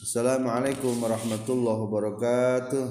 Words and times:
Assalamualaikum 0.00 0.96
warahmatullahi 0.96 1.80
wabarakatuh. 1.84 2.84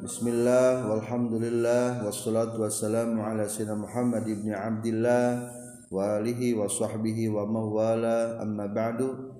Bismillah 0.00 0.88
walhamdulillah 0.88 2.00
wassalatu 2.00 2.64
wassalamu 2.64 3.20
ala 3.20 3.44
sayyidina 3.44 3.76
Muhammad 3.76 4.24
ibn 4.24 4.56
Abdullah 4.56 5.52
wa 5.92 6.16
alihi 6.16 6.56
wa 6.56 6.64
sahbihi 6.64 7.28
wa 7.28 7.44
mawala. 7.44 8.40
Amma 8.40 8.72
ba'du. 8.72 9.36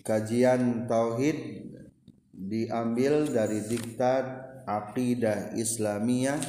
Kajian 0.00 0.88
Tauhid 0.88 1.68
diambil 2.32 3.28
dari 3.28 3.68
diktat 3.68 4.24
Aqidah 4.64 5.52
Islamiyah 5.60 6.40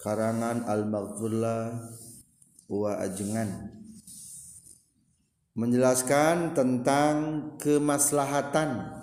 karangan 0.00 0.64
Al-Maghfurlah 0.64 1.76
wa 2.72 2.96
Ajengan 3.04 3.79
menjelaskan 5.58 6.54
tentang 6.54 7.14
kemaslahatan 7.58 9.02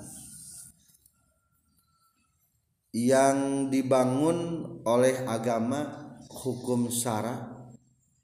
yang 2.95 3.67
dibangun 3.69 4.63
oleh 4.87 5.27
agama 5.27 6.07
hukum 6.31 6.87
syara 6.89 7.57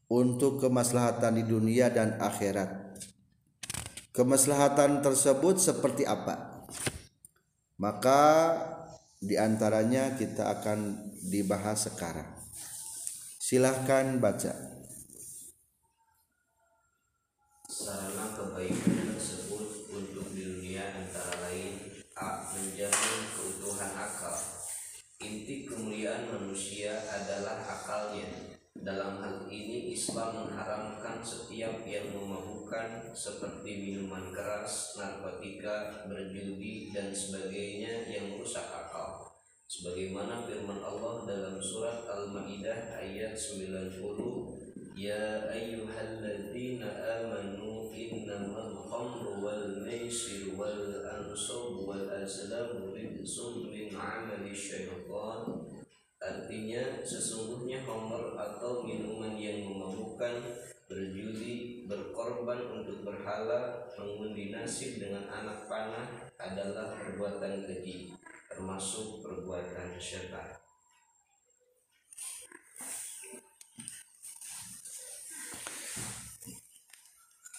untuk 0.10 0.64
kemaslahatan 0.64 1.42
di 1.42 1.44
dunia 1.46 1.94
dan 1.94 2.18
akhirat. 2.18 2.98
Kemaslahatan 4.14 5.02
tersebut 5.02 5.58
seperti 5.58 6.06
apa? 6.06 6.66
Maka 7.82 8.22
di 9.18 9.38
antaranya 9.38 10.14
kita 10.14 10.54
akan 10.60 11.12
dibahas 11.30 11.90
sekarang. 11.90 12.30
Silahkan 13.42 14.22
baca. 14.22 14.73
Sarana 17.84 18.32
kebaikan 18.32 19.12
tersebut 19.12 19.92
untuk 19.92 20.32
di 20.32 20.40
dunia 20.40 21.04
antara 21.04 21.36
lain 21.44 22.00
a 22.16 22.48
menjamin 22.56 23.22
keutuhan 23.36 23.92
akal 24.00 24.40
inti 25.20 25.68
kemuliaan 25.68 26.32
manusia 26.32 26.96
adalah 27.12 27.60
akalnya 27.68 28.56
dalam 28.72 29.20
hal 29.20 29.52
ini 29.52 29.92
Islam 29.92 30.48
mengharamkan 30.48 31.20
setiap 31.20 31.84
yang 31.84 32.08
memabukkan 32.16 33.12
seperti 33.12 33.72
minuman 33.84 34.32
keras, 34.32 34.96
narkotika, 34.96 36.08
berjudi 36.08 36.92
dan 36.96 37.12
sebagainya 37.12 38.08
yang 38.12 38.36
merusak 38.36 38.66
akal. 38.68 39.28
Sebagaimana 39.68 40.44
firman 40.48 40.84
Allah 40.84 41.24
dalam 41.24 41.56
surat 41.64 42.04
Al-Maidah 42.08 43.00
ayat 43.00 43.36
90 43.36 44.63
يا 44.97 45.53
أيها 45.53 46.01
الذين 46.11 46.83
آمنوا 46.83 47.95
إنما 47.95 48.59
الخمر 48.67 49.45
والميسر 49.45 50.59
والأنصب 50.59 51.73
والأزلام 51.89 52.71
رجس 52.95 53.37
من 53.73 53.87
عمل 53.97 54.43
الشيطان 54.51 55.43
Artinya 56.19 57.07
sesungguhnya 57.07 57.87
homer 57.87 58.35
atau 58.35 58.83
minuman 58.83 59.39
yang 59.39 59.71
memabukkan 59.71 60.43
berjudi, 60.91 61.87
berkorban 61.87 62.59
untuk 62.75 63.07
berhala, 63.07 63.87
mengundi 63.95 64.51
nasib 64.51 64.99
dengan 64.99 65.31
anak 65.31 65.71
panah 65.71 66.29
adalah 66.37 66.99
perbuatan 66.99 67.65
keji, 67.71 68.13
termasuk 68.51 69.23
perbuatan 69.23 69.95
syaitan. 69.97 70.62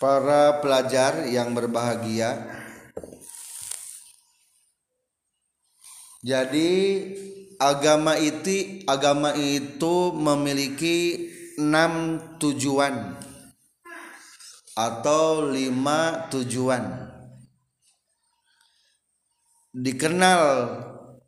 Para 0.05 0.60
pelajar 0.60 1.24
yang 1.33 1.56
berbahagia. 1.56 2.44
Jadi 6.20 6.72
agama 7.56 8.20
itu 8.20 8.84
agama 8.84 9.33
itu 9.33 10.12
memiliki 10.12 11.24
enam 11.56 12.20
tujuan 12.36 13.17
atau 14.77 15.48
lima 15.48 16.28
tujuan. 16.28 16.84
Dikenal 19.73 20.40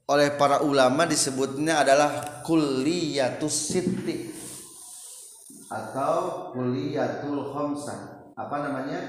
oleh 0.04 0.36
para 0.36 0.60
ulama 0.60 1.08
disebutnya 1.08 1.80
adalah 1.80 2.44
kulliyatus 2.44 3.56
sitti 3.72 4.36
atau 5.72 6.52
kulliyatul 6.52 7.56
khamsah 7.56 8.15
apa 8.36 8.56
namanya? 8.60 9.00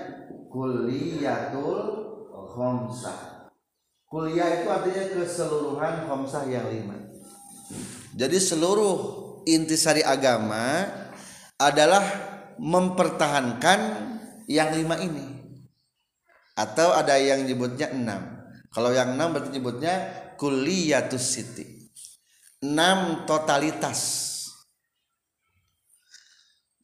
Kuliyatul 0.47 1.79
khomsah. 2.31 3.51
Kuliah 4.07 4.63
itu 4.63 4.71
artinya 4.71 5.03
keseluruhan 5.11 6.07
khomsah 6.07 6.47
yang 6.47 6.71
lima. 6.71 6.95
Jadi 8.15 8.39
seluruh 8.39 8.95
intisari 9.43 9.99
agama 9.99 10.87
adalah 11.59 12.01
mempertahankan 12.55 13.79
yang 14.47 14.71
lima 14.71 14.95
ini. 15.03 15.35
Atau 16.55 16.95
ada 16.95 17.19
yang 17.19 17.43
nyebutnya 17.43 17.91
enam. 17.91 18.47
Kalau 18.71 18.95
yang 18.95 19.13
enam 19.13 19.35
berarti 19.35 19.51
nyebutnya 19.51 19.95
kuliyatus 20.39 21.25
siti. 21.35 21.91
Enam 22.63 23.27
totalitas. 23.27 24.25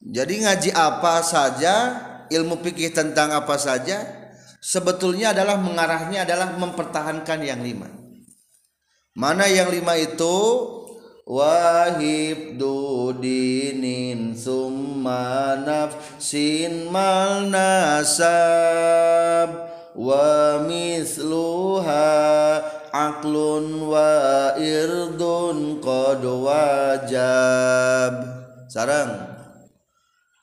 Jadi 0.04 0.44
ngaji 0.44 0.70
apa 0.76 1.24
saja 1.24 1.74
ilmu 2.30 2.60
fikih 2.64 2.94
tentang 2.94 3.32
apa 3.32 3.58
saja 3.58 4.24
sebetulnya 4.64 5.36
adalah 5.36 5.60
mengarahnya 5.60 6.24
adalah 6.24 6.56
mempertahankan 6.56 7.44
yang 7.44 7.60
lima. 7.60 7.92
Mana 9.12 9.44
yang 9.44 9.68
lima 9.68 9.94
itu? 10.00 10.36
Wahib 11.24 12.60
dudinin 12.60 14.36
summa 14.36 15.56
nafsin 15.56 16.92
mal 16.92 17.48
nasab 17.48 18.28
wa 19.96 20.60
misluha 20.68 22.04
aklun 22.92 23.88
wa 23.88 24.52
irdun 24.60 25.80
qad 25.80 26.20
wajab. 26.28 28.12
Sarang 28.68 29.33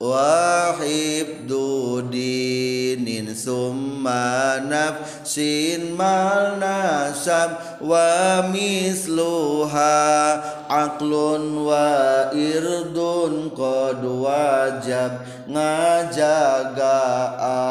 wahib 0.02 1.46
dudinin 1.46 3.30
summa 3.38 4.58
nafsin 4.66 5.94
mal 5.94 6.58
nasab 6.58 7.78
wa 7.78 8.50
misluha 8.50 10.42
aklun 10.66 11.70
wa 11.70 12.34
irdun 12.34 13.54
qad 13.54 14.02
wajab 14.02 15.22
ngajaga 15.46 16.98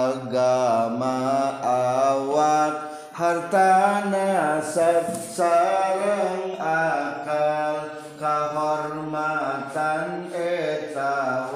agama 0.07 1.19
awak 1.67 2.95
harta 3.11 4.07
nasab 4.07 5.19
sarang 5.35 6.55
akal 6.63 8.00
kahormatan 8.21 10.05
eta 10.37 11.49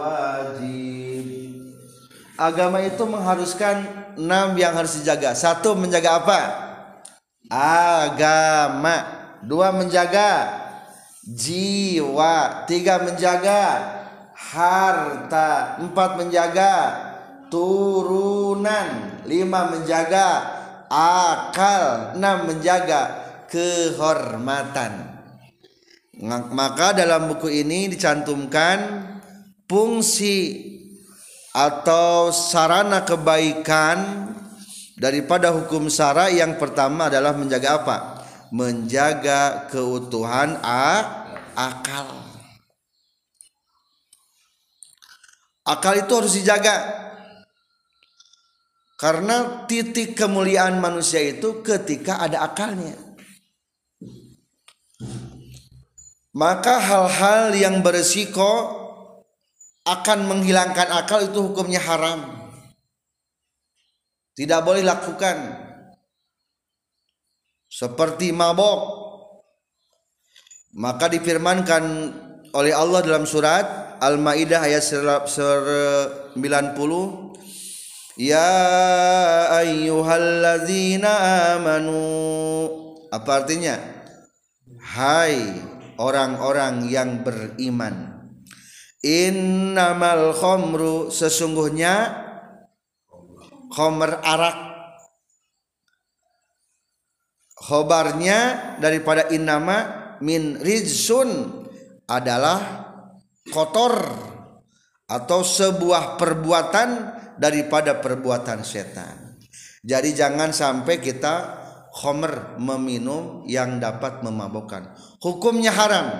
agama 2.34 2.82
itu 2.82 3.04
mengharuskan 3.06 3.84
enam 4.18 4.58
yang 4.58 4.74
harus 4.74 4.98
dijaga. 4.98 5.34
Satu 5.36 5.78
menjaga 5.78 6.22
apa? 6.22 6.40
Agama. 7.52 8.96
Dua 9.44 9.70
menjaga 9.76 10.50
jiwa. 11.22 12.66
Tiga 12.66 13.04
menjaga 13.04 13.62
harta. 14.32 15.78
Empat 15.78 16.10
menjaga 16.18 16.72
turunan. 17.52 19.20
Lima 19.28 19.70
menjaga 19.70 20.28
akal. 20.90 22.16
Enam 22.18 22.50
menjaga 22.50 23.22
kehormatan 23.46 25.13
maka 26.22 26.94
dalam 26.94 27.26
buku 27.34 27.50
ini 27.50 27.90
dicantumkan 27.90 29.02
fungsi 29.66 30.70
atau 31.54 32.34
sarana 32.34 33.02
kebaikan 33.02 34.30
daripada 34.94 35.50
hukum 35.50 35.90
syara 35.90 36.30
yang 36.30 36.58
pertama 36.58 37.10
adalah 37.10 37.34
menjaga 37.34 37.82
apa? 37.82 37.96
Menjaga 38.54 39.66
keutuhan 39.70 40.58
a 40.62 41.02
akal. 41.58 42.06
Akal 45.64 46.04
itu 46.04 46.12
harus 46.14 46.34
dijaga. 46.38 47.02
Karena 48.94 49.66
titik 49.66 50.14
kemuliaan 50.14 50.78
manusia 50.78 51.18
itu 51.20 51.60
ketika 51.60 52.22
ada 52.22 52.46
akalnya. 52.46 53.03
Maka 56.34 56.82
hal-hal 56.82 57.54
yang 57.54 57.78
beresiko 57.78 58.82
akan 59.86 60.26
menghilangkan 60.26 60.90
akal 60.90 61.22
itu 61.22 61.38
hukumnya 61.38 61.78
haram. 61.78 62.50
Tidak 64.34 64.60
boleh 64.66 64.82
lakukan 64.82 65.62
seperti 67.70 68.34
mabok. 68.34 69.06
Maka 70.74 71.06
difirmankan 71.06 71.84
oleh 72.50 72.74
Allah 72.74 72.98
dalam 73.06 73.30
surat 73.30 73.94
Al-Maidah 74.02 74.66
ayat 74.66 74.82
90 74.82 76.34
Ya 78.18 78.50
ayyuhalladzina 79.62 81.12
amanu. 81.54 82.02
Apa 83.14 83.46
artinya? 83.46 83.78
Hai 84.82 85.73
orang-orang 85.98 86.88
yang 86.90 87.22
beriman 87.22 88.14
Innamal 89.04 90.32
khomru 90.32 91.12
sesungguhnya 91.12 92.24
khomer 93.68 94.16
arak 94.24 94.56
khobarnya 97.52 98.40
daripada 98.80 99.28
innama 99.28 99.76
min 100.24 100.56
rizsun 100.56 101.52
adalah 102.08 102.60
kotor 103.52 103.92
atau 105.04 105.40
sebuah 105.44 106.16
perbuatan 106.16 106.88
daripada 107.36 108.00
perbuatan 108.00 108.64
setan. 108.64 109.36
Jadi 109.84 110.16
jangan 110.16 110.48
sampai 110.48 110.96
kita 110.96 111.63
khomer 111.94 112.58
meminum 112.58 113.46
yang 113.46 113.78
dapat 113.78 114.26
memabukkan. 114.26 114.98
Hukumnya 115.22 115.70
haram. 115.70 116.18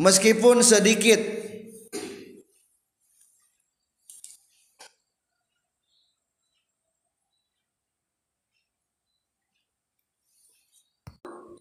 Meskipun 0.00 0.64
sedikit 0.64 1.20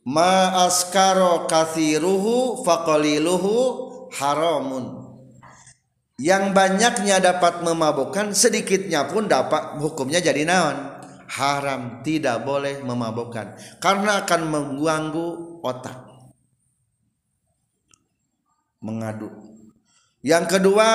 ma 0.04 0.66
askaro 0.68 1.48
kathiruhu 1.48 2.64
faqaliluhu 2.68 3.54
haramun 4.12 5.00
yang 6.20 6.52
banyaknya 6.52 7.24
dapat 7.24 7.64
memabukkan 7.64 8.36
sedikitnya 8.36 9.08
pun 9.10 9.32
dapat 9.32 9.80
hukumnya 9.80 10.20
jadi 10.20 10.44
naon 10.44 10.93
haram 11.34 12.06
tidak 12.06 12.46
boleh 12.46 12.82
memabukkan 12.86 13.80
karena 13.82 14.22
akan 14.22 14.42
mengganggu 14.50 15.28
otak. 15.66 15.98
Mengadu. 18.84 19.32
Yang 20.24 20.60
kedua 20.60 20.88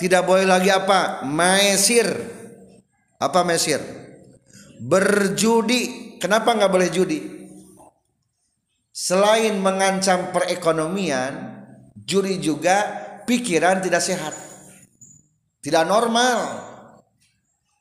tidak 0.00 0.24
boleh 0.24 0.48
lagi 0.48 0.72
apa? 0.72 1.24
Mesir. 1.28 2.08
Apa 3.20 3.44
mesir? 3.44 3.80
Berjudi. 4.80 6.16
Kenapa 6.20 6.56
nggak 6.56 6.72
boleh 6.72 6.88
judi? 6.88 7.20
Selain 8.94 9.58
mengancam 9.58 10.30
perekonomian, 10.30 11.60
juri 11.98 12.38
juga 12.38 13.04
pikiran 13.26 13.82
tidak 13.82 13.98
sehat, 13.98 14.32
tidak 15.58 15.82
normal. 15.82 16.62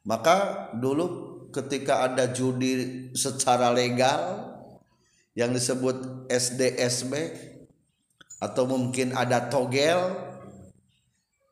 Maka 0.03 0.67
dulu 0.75 1.22
ketika 1.53 2.09
ada 2.09 2.33
judi 2.33 3.07
secara 3.13 3.69
legal 3.69 4.49
yang 5.37 5.53
disebut 5.53 6.25
SDSB 6.27 7.13
atau 8.41 8.65
mungkin 8.65 9.13
ada 9.13 9.47
togel 9.47 10.17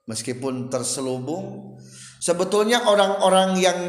meskipun 0.09 0.67
terselubung 0.73 1.77
sebetulnya 2.19 2.83
orang-orang 2.89 3.49
yang 3.61 3.79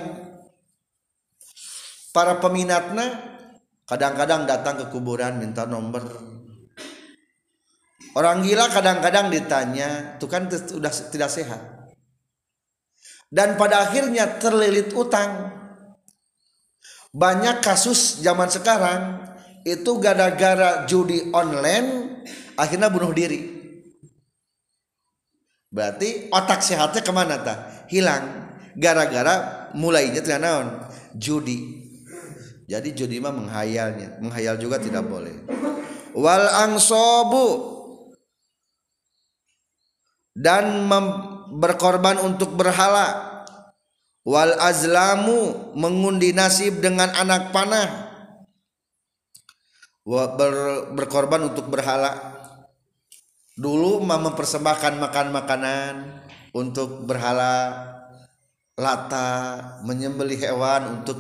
para 2.13 2.39
peminatnya 2.39 3.33
kadang-kadang 3.89 4.45
datang 4.45 4.81
ke 4.81 4.87
kuburan 4.93 5.41
minta 5.41 5.65
nomor. 5.65 6.05
Orang 8.13 8.45
gila 8.45 8.69
kadang-kadang 8.69 9.33
ditanya 9.33 10.21
itu 10.21 10.29
kan 10.29 10.45
sudah 10.53 10.93
tidak 11.09 11.33
sehat. 11.33 11.61
Dan 13.33 13.57
pada 13.57 13.89
akhirnya 13.89 14.37
terlilit 14.37 14.93
utang 14.93 15.62
banyak 17.13 17.61
kasus 17.61 18.25
zaman 18.25 18.49
sekarang 18.49 19.21
itu 19.63 20.01
gara-gara 20.01 20.89
judi 20.89 21.29
online 21.31 22.21
akhirnya 22.57 22.89
bunuh 22.89 23.13
diri. 23.13 23.61
Berarti 25.73 26.29
otak 26.29 26.61
sehatnya 26.61 27.01
ke 27.01 27.13
mana 27.13 27.41
tak 27.41 27.89
hilang 27.89 28.53
gara-gara 28.77 29.69
mulainya 29.77 30.21
tidak 30.21 30.89
judi. 31.17 31.81
Jadi 32.69 32.97
judi 32.97 33.21
mah 33.21 33.33
menghayalnya. 33.33 34.21
Menghayal 34.21 34.57
juga 34.57 34.81
tidak 34.81 35.05
boleh. 35.05 35.45
Wal 36.17 36.49
angsobu. 36.49 37.73
Dan 40.33 40.89
berkorban 41.53 42.17
untuk 42.25 42.57
berhala 42.57 43.32
wal 44.23 44.55
azlamu 44.59 45.73
mengundi 45.75 46.35
nasib 46.35 46.83
dengan 46.83 47.11
anak 47.15 47.51
panah. 47.51 48.11
Ber, 50.03 50.55
berkorban 50.99 51.47
untuk 51.47 51.71
berhala. 51.71 52.35
Dulu 53.55 54.03
mah 54.03 54.19
mempersembahkan 54.19 54.99
makan 54.99 55.27
makanan 55.31 55.95
untuk 56.55 57.07
berhala. 57.07 57.89
Lata 58.73 59.29
menyembelih 59.85 60.41
hewan 60.41 61.05
untuk 61.05 61.19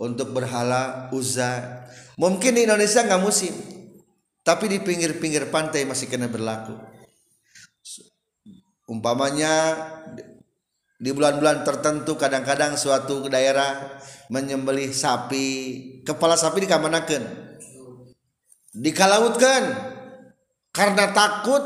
untuk 0.00 0.34
berhala 0.34 1.12
Uzza 1.12 1.84
mungkin 2.16 2.56
di 2.56 2.64
Indonesia 2.64 3.04
nggak 3.04 3.22
musim 3.22 3.54
tapi 4.42 4.66
di 4.66 4.82
pinggir-pinggir 4.82 5.54
pantai 5.54 5.86
masih 5.86 6.10
kena 6.10 6.26
berlaku. 6.26 6.74
Umpamanya 8.90 9.78
di 11.02 11.10
bulan-bulan 11.10 11.66
tertentu 11.66 12.14
kadang-kadang 12.14 12.78
suatu 12.78 13.26
daerah 13.26 13.98
menyembelih 14.30 14.94
sapi. 14.94 15.46
Kepala 16.06 16.38
sapi 16.38 16.62
dikamanakan 16.62 17.22
dikalautkan. 18.70 19.90
Karena 20.72 21.12
takut 21.12 21.60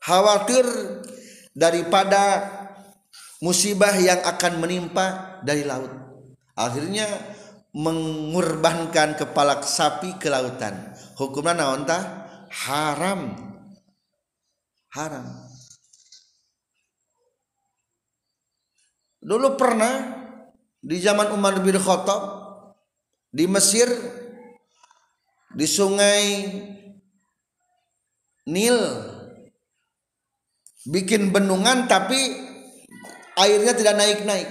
khawatir 0.00 0.64
daripada 1.52 2.48
musibah 3.44 3.92
yang 4.00 4.22
akan 4.24 4.62
menimpa 4.62 5.36
dari 5.44 5.60
laut. 5.60 5.92
Akhirnya 6.56 7.04
mengorbankan 7.76 9.18
kepala 9.18 9.60
sapi 9.60 10.16
ke 10.16 10.32
lautan. 10.32 10.94
Hukumnya 11.20 11.52
naon 11.52 11.84
haram. 12.48 13.20
Haram 14.90 15.49
dulu 19.20 19.54
pernah 19.60 20.20
di 20.80 20.96
zaman 20.96 21.36
Umar 21.36 21.60
bin 21.60 21.76
Khattab 21.76 22.22
di 23.28 23.44
Mesir 23.44 23.86
di 25.52 25.66
sungai 25.68 26.24
Nil 28.48 28.80
bikin 30.88 31.28
bendungan 31.30 31.84
tapi 31.84 32.18
airnya 33.36 33.76
tidak 33.76 34.00
naik-naik. 34.00 34.48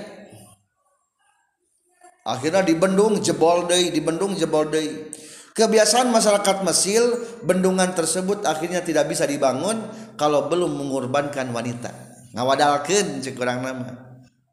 Akhirnya 2.29 2.61
dibendung 2.61 3.17
jebol 3.25 3.65
deh 3.65 3.89
dibendung 3.89 4.37
jebol 4.37 4.69
deh. 4.69 5.09
Kebiasaan 5.57 6.13
masyarakat 6.13 6.61
Mesir 6.61 7.01
bendungan 7.43 7.91
tersebut 7.97 8.45
akhirnya 8.45 8.85
tidak 8.85 9.09
bisa 9.09 9.25
dibangun 9.25 9.81
kalau 10.15 10.47
belum 10.47 10.77
mengorbankan 10.77 11.49
wanita. 11.49 11.89
Ngawadalkan 12.37 13.25
cek 13.25 13.35
orang 13.41 13.65
nama 13.65 14.08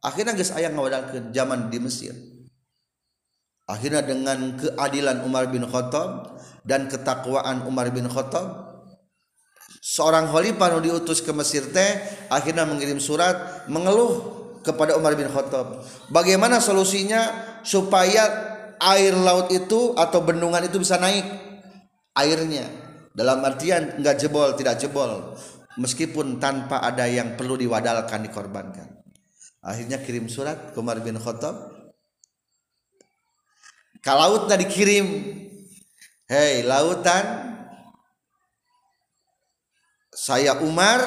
akhirnya 0.06 0.38
guys 0.38 0.54
ayah 0.54 0.70
ngawadalkan 0.70 1.34
zaman 1.34 1.66
di 1.66 1.82
Mesir. 1.82 2.14
Akhirnya 3.66 4.06
dengan 4.06 4.54
keadilan 4.54 5.26
Umar 5.26 5.50
bin 5.50 5.66
Khattab 5.66 6.38
dan 6.62 6.86
ketakwaan 6.86 7.66
Umar 7.66 7.90
bin 7.90 8.06
Khattab 8.06 8.78
seorang 9.82 10.30
khalifah 10.30 10.78
diutus 10.78 11.18
ke 11.18 11.34
Mesir 11.34 11.66
teh 11.75 11.98
akhirnya 12.30 12.62
mengirim 12.62 13.02
surat 13.02 13.66
mengeluh 13.66 14.34
kepada 14.62 14.94
Umar 14.94 15.18
bin 15.18 15.26
Khattab. 15.26 15.82
Bagaimana 16.14 16.62
solusinya 16.62 17.26
supaya 17.66 18.54
air 18.78 19.18
laut 19.18 19.50
itu 19.50 19.98
atau 19.98 20.22
bendungan 20.22 20.62
itu 20.62 20.78
bisa 20.78 20.98
naik? 21.02 21.26
Airnya. 22.14 22.70
Dalam 23.14 23.42
artian 23.42 23.98
nggak 23.98 24.16
jebol 24.18 24.54
tidak 24.54 24.78
jebol. 24.78 25.34
Meskipun 25.76 26.38
tanpa 26.38 26.80
ada 26.86 27.04
yang 27.04 27.36
perlu 27.36 27.58
diwadalkan 27.58 28.25
dikorbankan 28.25 28.95
akhirnya 29.66 29.99
kirim 29.99 30.30
surat 30.30 30.70
ke 30.70 30.78
Umar 30.78 31.02
bin 31.02 31.18
Khattab. 31.18 31.75
Ke 33.99 34.12
lautnya 34.14 34.54
dikirim. 34.54 35.06
Hei 36.30 36.62
lautan. 36.62 37.50
Saya 40.14 40.62
Umar. 40.62 41.02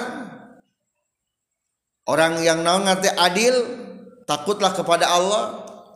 Orang 2.04 2.42
yang 2.42 2.66
naon 2.66 2.89
ngerti 2.89 3.08
adil 3.16 3.56
takutlah 4.28 4.75
kepada 4.75 5.08
Allah. 5.08 5.44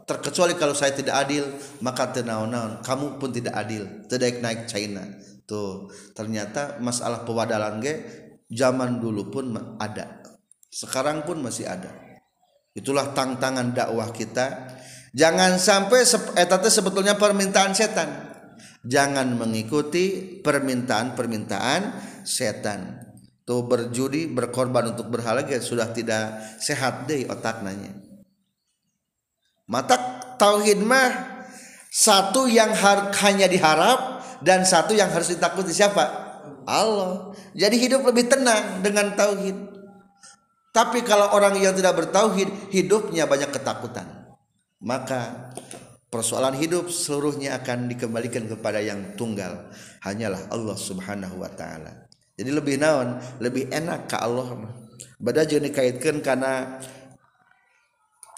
Terkecuali 0.03 0.59
kalau 0.59 0.75
saya 0.75 0.91
tidak 0.91 1.15
adil 1.15 1.47
maka 1.79 2.11
tenaun-naun 2.11 2.83
kamu 2.83 3.19
pun 3.19 3.31
tidak 3.35 3.55
adil. 3.59 4.07
Tidak 4.07 4.39
naik 4.39 4.71
China. 4.71 5.03
Tuh 5.43 5.91
ternyata 6.15 6.79
masalah 6.79 7.27
pewadalan 7.27 7.83
ge 7.83 7.93
zaman 8.51 8.99
dulu 9.03 9.31
pun 9.31 9.51
ada. 9.79 10.21
Sekarang 10.69 11.23
pun 11.23 11.39
masih 11.39 11.65
ada 11.65 12.02
itulah 12.73 13.13
tantangan 13.13 13.73
dakwah 13.73 14.09
kita. 14.09 14.75
Jangan 15.13 15.61
sampai 15.61 16.05
etatnya 16.37 16.71
sebetulnya 16.73 17.13
permintaan 17.17 17.77
setan. 17.77 18.09
Jangan 18.83 19.37
mengikuti 19.37 20.41
permintaan-permintaan 20.41 21.81
setan. 22.25 22.99
Tuh 23.45 23.63
berjudi 23.63 24.25
berkorban 24.27 24.95
untuk 24.95 25.13
berhala 25.13 25.45
sudah 25.61 25.93
tidak 25.93 26.57
sehat 26.59 27.05
deh 27.05 27.29
otak 27.29 27.61
nanya. 27.61 27.93
Mata 29.69 29.95
tauhid 30.35 30.81
mah 30.83 31.11
satu 31.93 32.49
yang 32.49 32.73
hanya 33.21 33.47
diharap 33.47 34.25
dan 34.41 34.65
satu 34.65 34.97
yang 34.97 35.13
harus 35.13 35.31
ditakuti 35.31 35.71
siapa? 35.71 36.03
Allah. 36.65 37.35
Jadi 37.53 37.75
hidup 37.77 38.01
lebih 38.07 38.31
tenang 38.31 38.81
dengan 38.81 39.13
tauhid 39.13 39.55
tapi 40.73 41.05
kalau 41.05 41.31
orang 41.37 41.55
yang 41.61 41.77
tidak 41.77 41.95
bertauhid 41.95 42.73
hidupnya 42.73 43.29
banyak 43.29 43.53
ketakutan 43.53 44.33
maka 44.81 45.53
persoalan 46.09 46.57
hidup 46.57 46.91
seluruhnya 46.91 47.55
akan 47.61 47.87
dikembalikan 47.87 48.49
kepada 48.49 48.83
yang 48.83 49.15
tunggal 49.15 49.71
hanyalah 50.03 50.49
Allah 50.49 50.75
Subhanahu 50.75 51.39
wa 51.39 51.51
taala 51.53 52.09
jadi 52.33 52.51
lebih 52.51 52.81
naon 52.81 53.21
lebih 53.37 53.69
enak 53.69 54.09
ke 54.09 54.17
Allah 54.17 54.73
bada 55.21 55.45
jeung 55.45 55.63
dikaitkan 55.63 56.19
karena 56.19 56.81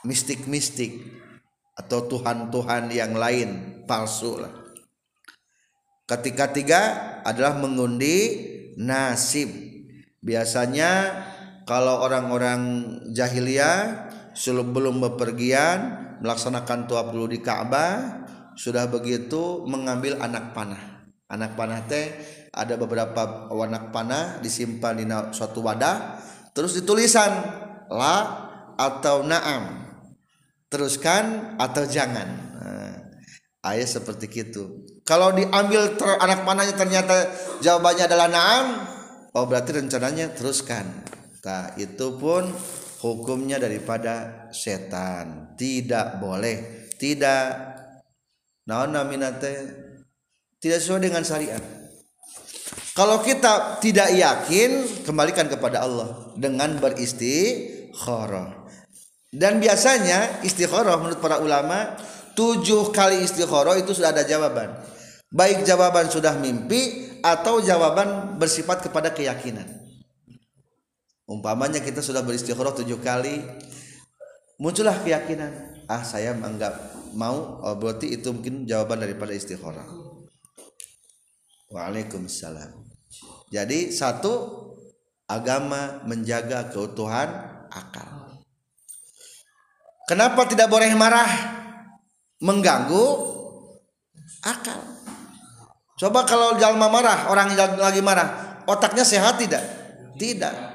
mistik-mistik 0.06 1.02
atau 1.76 2.08
tuhan-tuhan 2.08 2.94
yang 2.94 3.18
lain 3.18 3.84
palsu 3.84 4.40
lah. 4.40 4.54
Ketika 6.06 6.54
tiga 6.54 6.82
adalah 7.26 7.58
mengundi 7.60 8.48
nasib. 8.78 9.50
Biasanya 10.26 11.22
kalau 11.66 12.06
orang-orang 12.06 12.86
jahiliyah 13.10 14.10
sebelum 14.38 15.02
bepergian 15.02 16.06
melaksanakan 16.22 16.86
tuap 16.86 17.10
dulu 17.10 17.26
di 17.26 17.42
Ka'bah 17.42 18.24
sudah 18.54 18.88
begitu 18.88 19.66
mengambil 19.66 20.22
anak 20.22 20.54
panah. 20.54 21.10
Anak 21.26 21.58
panah 21.58 21.82
teh 21.90 22.14
ada 22.54 22.78
beberapa 22.78 23.50
anak 23.50 23.90
panah 23.90 24.40
disimpan 24.40 24.94
di 24.96 25.06
suatu 25.34 25.66
wadah 25.66 26.22
terus 26.54 26.78
ditulisan 26.78 27.34
la 27.90 28.18
atau 28.78 29.26
naam. 29.26 29.90
Teruskan 30.70 31.56
atau 31.58 31.84
jangan. 31.88 32.28
Nah, 32.62 32.94
ayat 33.66 33.90
seperti 33.90 34.30
itu 34.30 34.86
kalau 35.06 35.34
diambil 35.34 35.94
ter, 35.98 36.10
anak 36.18 36.46
panahnya 36.46 36.74
ternyata 36.74 37.30
jawabannya 37.62 38.04
adalah 38.10 38.28
naam 38.30 38.66
oh 39.38 39.46
berarti 39.46 39.82
rencananya 39.82 40.34
teruskan 40.34 40.86
nah 41.46 41.78
itu 41.78 42.18
pun 42.18 42.50
hukumnya 43.06 43.62
daripada 43.62 44.50
setan. 44.50 45.54
Tidak 45.54 46.18
boleh 46.18 46.90
tidak. 46.98 47.78
Naon 48.66 48.98
naminate 48.98 49.54
tidak 50.58 50.82
sesuai 50.82 51.06
dengan 51.06 51.22
syariat. 51.22 51.62
Kalau 52.98 53.22
kita 53.22 53.78
tidak 53.78 54.10
yakin 54.10 55.04
kembalikan 55.06 55.46
kepada 55.46 55.86
Allah 55.86 56.34
dengan 56.34 56.82
beristikharah 56.82 58.66
dan 59.36 59.60
biasanya 59.60 60.42
istikharah 60.48 60.96
menurut 60.96 61.20
para 61.20 61.44
ulama 61.44 62.00
tujuh 62.40 62.96
kali 62.96 63.20
istikharah 63.20 63.76
itu 63.76 63.92
sudah 63.92 64.16
ada 64.16 64.24
jawaban. 64.24 64.80
Baik 65.28 65.68
jawaban 65.68 66.08
sudah 66.08 66.40
mimpi 66.40 67.12
atau 67.20 67.60
jawaban 67.60 68.40
bersifat 68.40 68.88
kepada 68.88 69.12
keyakinan. 69.12 69.68
Umpamanya 71.26 71.82
kita 71.82 72.06
sudah 72.06 72.22
beristikharah 72.22 72.78
tujuh 72.78 73.02
kali, 73.02 73.42
muncullah 74.62 74.94
keyakinan. 75.02 75.82
Ah 75.90 76.06
saya 76.06 76.38
menganggap 76.38 76.78
mau, 77.18 77.66
oh, 77.66 77.76
berarti 77.82 78.14
itu 78.14 78.30
mungkin 78.30 78.70
jawaban 78.70 79.02
daripada 79.02 79.34
istikharah. 79.34 79.90
Waalaikumsalam. 81.74 82.78
Jadi 83.50 83.90
satu 83.90 84.34
agama 85.26 86.06
menjaga 86.06 86.70
keutuhan 86.70 87.30
akal. 87.74 88.38
Kenapa 90.06 90.46
tidak 90.46 90.70
boleh 90.70 90.94
marah? 90.94 91.30
Mengganggu 92.38 93.06
akal. 94.46 94.78
Coba 95.98 96.22
kalau 96.28 96.60
jalma 96.62 96.86
marah, 96.86 97.34
orang 97.34 97.58
lagi 97.58 98.04
marah, 98.06 98.62
otaknya 98.70 99.02
sehat 99.02 99.42
tidak? 99.42 99.64
Tidak. 100.20 100.75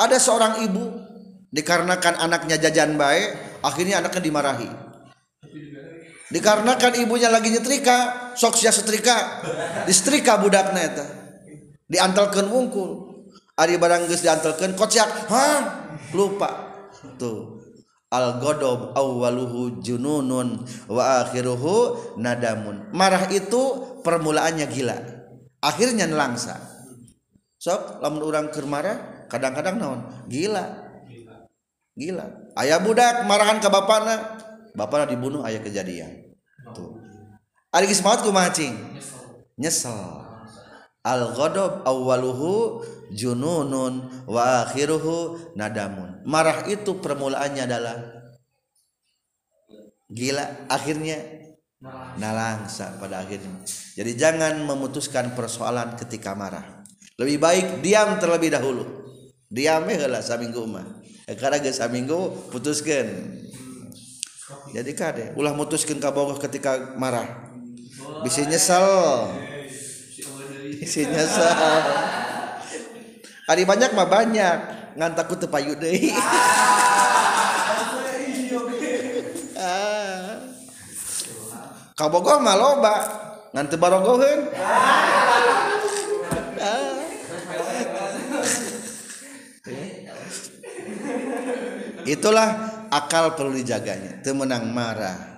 Ada 0.00 0.16
seorang 0.16 0.64
ibu 0.64 0.84
dikarenakan 1.52 2.16
anaknya 2.16 2.56
jajan 2.56 2.96
baik, 2.96 3.60
akhirnya 3.60 4.00
anaknya 4.00 4.22
dimarahi. 4.24 4.70
Dikarenakan 6.32 7.04
ibunya 7.04 7.28
lagi 7.28 7.52
nyetrika, 7.52 8.32
sok 8.38 8.56
sia 8.56 8.72
setrika, 8.72 9.44
disetrika 9.84 10.40
budaknya 10.40 10.82
itu. 10.88 11.04
Diantalkan 11.90 12.48
wungkul. 12.48 13.12
Ari 13.60 13.76
barang 13.76 14.08
geus 14.08 14.24
diantalkan 14.24 14.72
kocak, 14.72 15.28
hah? 15.28 15.60
Lupa. 16.16 16.48
Tuh 17.20 17.60
al 18.10 18.42
godob 18.42 18.90
awaluhu 18.98 19.78
jununun 19.78 20.66
wa 20.90 21.22
akhiruhu 21.22 22.18
nadamun 22.18 22.90
marah 22.90 23.30
itu 23.30 23.86
permulaannya 24.02 24.66
gila 24.66 24.98
akhirnya 25.62 26.10
nelangsa 26.10 26.58
sok 27.62 28.02
lamun 28.02 28.26
orang 28.26 28.50
keur 28.50 28.66
marah 28.66 28.98
kadang-kadang 29.30 29.78
naon? 29.78 30.00
Gila. 30.26 30.90
Gila. 31.94 32.26
Ayah 32.58 32.82
budak 32.82 33.24
marahan 33.30 33.62
ke 33.62 33.70
bapakna 33.70 34.40
bapakna 34.74 35.10
dibunuh 35.10 35.42
ayah 35.46 35.62
kejadian. 35.62 36.34
Tuh. 36.74 36.98
Ari 37.70 37.86
geus 37.86 38.02
maot 38.02 38.22
kumaha 38.22 38.50
cing? 38.50 38.74
Nyesel. 39.54 40.26
Al 41.00 41.32
ghadab 41.32 41.86
awwaluhu 41.88 42.84
jununun 43.14 44.26
wa 44.28 44.66
akhiruhu 44.66 45.54
nadamun. 45.56 46.20
Marah 46.28 46.68
itu 46.68 47.00
permulaannya 47.00 47.62
adalah 47.64 47.96
gila 50.10 50.68
akhirnya 50.68 51.16
nalangsa 52.20 53.00
pada 53.00 53.24
akhirnya. 53.24 53.64
Jadi 53.96 54.12
jangan 54.18 54.60
memutuskan 54.60 55.32
persoalan 55.32 55.96
ketika 55.96 56.36
marah. 56.36 56.84
Lebih 57.16 57.36
baik 57.40 57.66
diam 57.80 58.16
terlebih 58.20 58.52
dahulu 58.52 58.99
diam 59.50 59.82
ya 59.90 60.06
lah 60.06 60.22
saminggu 60.22 60.62
mah 60.70 60.86
karena 61.26 61.62
gak 61.62 61.76
saminggu 61.76 62.50
putuskan. 62.50 63.06
Jadi 64.74 64.90
kade 64.98 65.24
ulah 65.38 65.54
mutuskan 65.54 66.02
kabogoh 66.02 66.38
ketika 66.38 66.94
marah. 66.98 67.50
Bisa 68.26 68.42
nyesel. 68.46 69.30
Isinya 70.80 71.22
sah 71.26 71.54
hari 73.46 73.62
banyak 73.66 73.94
mah 73.94 74.08
banyak. 74.10 74.58
Ngan 74.98 75.12
takut 75.14 75.38
tepayu 75.38 75.74
deh. 75.78 75.98
Ah. 79.60 80.40
kabogoh 81.92 82.40
mah 82.40 82.56
loba. 82.56 82.96
Ngan 83.52 83.68
tebarogoheun 83.68 84.48
ah. 84.56 85.59
Itulah 92.10 92.48
akal 92.90 93.38
perlu 93.38 93.54
dijaganya. 93.54 94.18
Temenang 94.20 94.66
marah. 94.74 95.30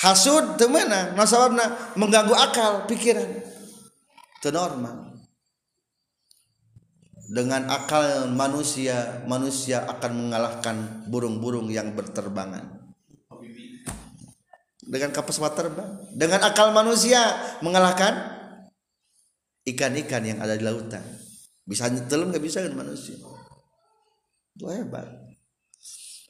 Hasud 0.00 0.56
temenang 0.56 1.12
nasababna 1.14 1.94
mengganggu 1.98 2.32
akal 2.32 2.88
pikiran. 2.88 3.28
Itu 4.40 4.48
normal. 4.48 5.20
Dengan 7.28 7.68
akal 7.68 8.32
manusia 8.32 9.20
manusia 9.28 9.84
akan 9.84 10.12
mengalahkan 10.16 10.76
burung-burung 11.12 11.68
yang 11.68 11.92
berterbangan. 11.92 12.88
Dengan 14.80 15.12
kapasitas 15.12 15.52
terbang. 15.52 15.92
Dengan 16.16 16.40
akal 16.40 16.72
manusia 16.72 17.20
mengalahkan 17.60 18.38
ikan-ikan 19.68 20.24
yang 20.24 20.38
ada 20.40 20.56
di 20.56 20.64
lautan. 20.64 21.04
Bisa 21.68 21.92
nyetelem 21.92 22.32
nggak 22.32 22.40
bisa 22.40 22.64
kan 22.64 22.72
manusia. 22.72 23.20
Itu 24.56 24.72
hebat 24.72 25.27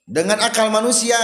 dengan 0.09 0.41
akal 0.41 0.73
manusia 0.73 1.21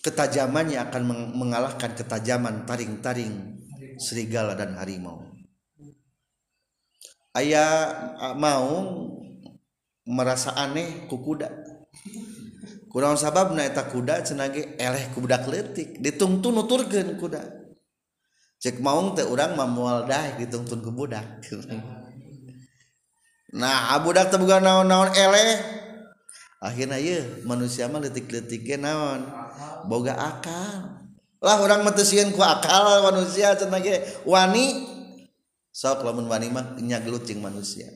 ketajamannya 0.00 0.80
akan 0.88 1.02
mengalahkan 1.36 1.92
ketajaman 1.92 2.64
taring-taring 2.64 3.60
serigala 4.00 4.56
dan 4.56 4.72
harimau. 4.80 5.20
Ayah 7.36 7.92
mau 8.40 8.96
merasa 10.08 10.56
aneh 10.56 11.04
ku 11.04 11.20
kuda. 11.20 11.52
Kurang 12.88 13.20
sabab? 13.20 13.52
Naeta 13.52 13.84
kuda 13.92 14.24
cenage 14.24 14.80
eleh 14.80 15.12
kudak 15.12 15.44
letik 15.44 16.00
ditungtun 16.00 16.56
nuturkeun 16.56 17.20
kuda. 17.20 17.44
Cek 18.56 18.80
maung 18.80 19.12
teh 19.12 19.28
urang 19.28 19.52
mamual 19.52 20.08
dah 20.08 20.40
ditungtun 20.40 20.80
ke 20.80 20.88
budak. 20.88 21.26
Nah 23.56 23.96
budak 24.04 24.28
teh 24.28 24.36
bukan 24.36 24.60
naon-naon 24.60 25.16
eleh 25.16 25.50
akhirnya 26.66 26.98
ya 26.98 27.22
manusia 27.46 27.86
mah 27.86 28.02
detik-detik 28.02 28.66
naon? 28.82 29.22
Boga 29.86 30.18
akal. 30.18 31.06
Lah 31.38 31.62
orang 31.62 31.86
metesian 31.86 32.34
ku 32.34 32.42
akal 32.42 33.06
manusia 33.06 33.54
cenah 33.54 33.78
wani 34.26 34.82
sok 35.70 36.02
lamun 36.02 36.26
wani 36.26 36.50
mah 36.50 36.74
nya 36.82 36.98
gelucing 36.98 37.38
manusia. 37.38 37.86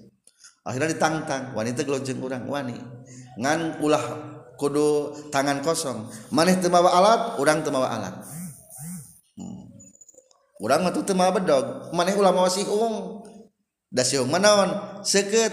Akhirnya 0.63 0.95
ditantang 0.95 1.57
wanita 1.57 1.83
gelucing 1.83 2.23
orang 2.23 2.47
wani. 2.47 2.79
Ngan 3.41 3.83
ulah 3.83 4.05
kudu 4.61 5.17
tangan 5.35 5.65
kosong. 5.65 6.07
Maneh 6.31 6.61
teu 6.61 6.69
mawa 6.69 6.95
alat 6.95 7.21
urang 7.43 7.65
teu 7.65 7.73
mawa 7.75 7.89
alat. 7.91 8.15
Hmm. 9.35 9.67
urang 10.61 10.85
mah 10.85 10.93
teu 10.93 11.17
mawa 11.17 11.33
bedog. 11.35 11.91
Maneh 11.97 12.15
ulah 12.15 12.31
mawa 12.31 12.53
siung. 12.53 13.25
Da 13.91 14.07
siung 14.07 14.29
manaon 14.29 15.03
seukeut. 15.03 15.51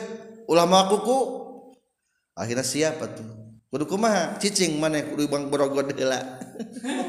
Ulah 0.52 0.68
mawa 0.68 0.92
kuku. 0.92 1.47
akhirnya 2.38 2.62
siapa 2.62 3.10
tuh? 3.10 3.26
Kudu 3.68 3.84
kumaha? 3.84 4.40
Cicing 4.40 4.80
mana 4.80 5.04
kudu 5.04 5.28
bang 5.28 5.52
borogod 5.52 5.92
heula. 5.92 6.22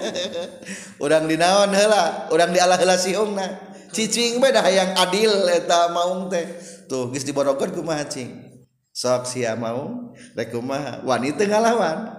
Urang 1.05 1.31
dinaon 1.31 1.71
heula 1.71 2.27
urang 2.35 2.51
di 2.51 2.59
alah 2.59 2.75
heula 2.75 2.99
siungna 2.99 3.47
cicing 3.95 4.43
beda 4.43 4.67
yang 4.67 4.91
adil 4.99 5.47
eta 5.47 5.95
maung 5.95 6.27
teh. 6.27 6.43
Tuh 6.91 7.15
geus 7.15 7.23
diborogod 7.23 7.71
kumaha 7.71 8.09
cing? 8.11 8.59
Sok 8.91 9.31
sia 9.31 9.55
mau 9.55 10.11
rek 10.35 10.51
kumaha? 10.51 11.05
Wanita 11.07 11.47
ngalawan. 11.47 12.17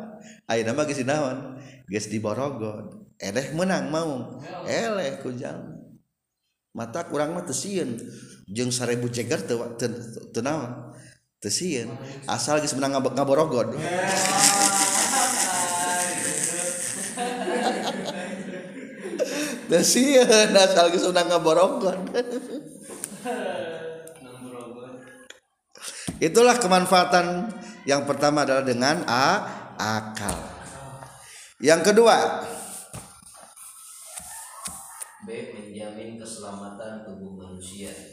Ayeuna 0.48 0.72
mah 0.72 0.88
geus 0.88 1.04
dinaon. 1.04 1.60
Geus 1.92 2.08
diborogod 2.08 3.12
eleh 3.20 3.52
menang 3.52 3.92
maung. 3.92 4.40
Eleh 4.64 5.20
ku 5.20 5.36
jalma 5.36 5.80
mata 6.70 7.02
kurang 7.10 7.34
mah 7.34 7.44
teu 7.44 7.58
jeung 8.50 8.72
sarebu 8.72 9.10
jeger 9.10 9.42
teu 9.42 9.58
tenawan 10.30 10.94
sieun 11.48 11.88
asal 12.28 12.60
geus 12.60 12.76
menang 12.76 13.00
ngaborogod 13.16 13.80
teu 19.72 19.80
sieun 19.80 20.52
asal 20.52 20.92
geus 20.92 21.08
menang 21.08 21.32
ngaborogod 21.32 21.96
Itulah 26.20 26.60
kemanfaatan 26.60 27.48
yang 27.88 28.04
pertama 28.04 28.44
adalah 28.44 28.68
dengan 28.68 29.08
a 29.08 29.40
akal. 29.80 30.36
Yang 31.64 31.92
kedua, 31.92 32.44
B 35.24 35.56
menjamin 35.56 36.20
keselamatan 36.20 37.08
tubuh 37.08 37.40
manusia. 37.40 38.09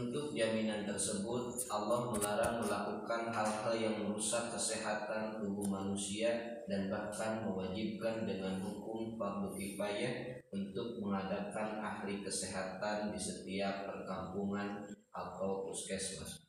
Untuk 0.00 0.32
jaminan 0.32 0.88
tersebut, 0.88 1.68
Allah 1.68 2.08
melarang 2.08 2.64
melakukan 2.64 3.28
hal-hal 3.28 3.76
yang 3.76 4.00
merusak 4.00 4.48
kesehatan 4.48 5.36
tubuh 5.36 5.68
manusia 5.68 6.64
dan 6.64 6.88
bahkan 6.88 7.44
mewajibkan 7.44 8.24
dengan 8.24 8.64
hukum 8.64 9.20
fardu 9.20 9.52
kifayah 9.60 10.40
untuk 10.48 11.04
mengadakan 11.04 11.84
ahli 11.84 12.24
kesehatan 12.24 13.12
di 13.12 13.20
setiap 13.20 13.92
perkampungan 13.92 14.88
atau 15.12 15.68
puskesmas. 15.68 16.48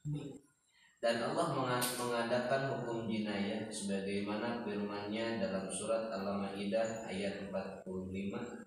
Dan 1.04 1.20
Allah 1.20 1.52
mengadakan 2.00 2.62
hukum 2.72 3.12
jinayah 3.12 3.68
sebagaimana 3.68 4.64
firman-Nya 4.64 5.44
dalam 5.44 5.68
surat 5.68 6.08
Al-Maidah 6.08 7.04
ayat 7.12 7.52
45 7.52 8.61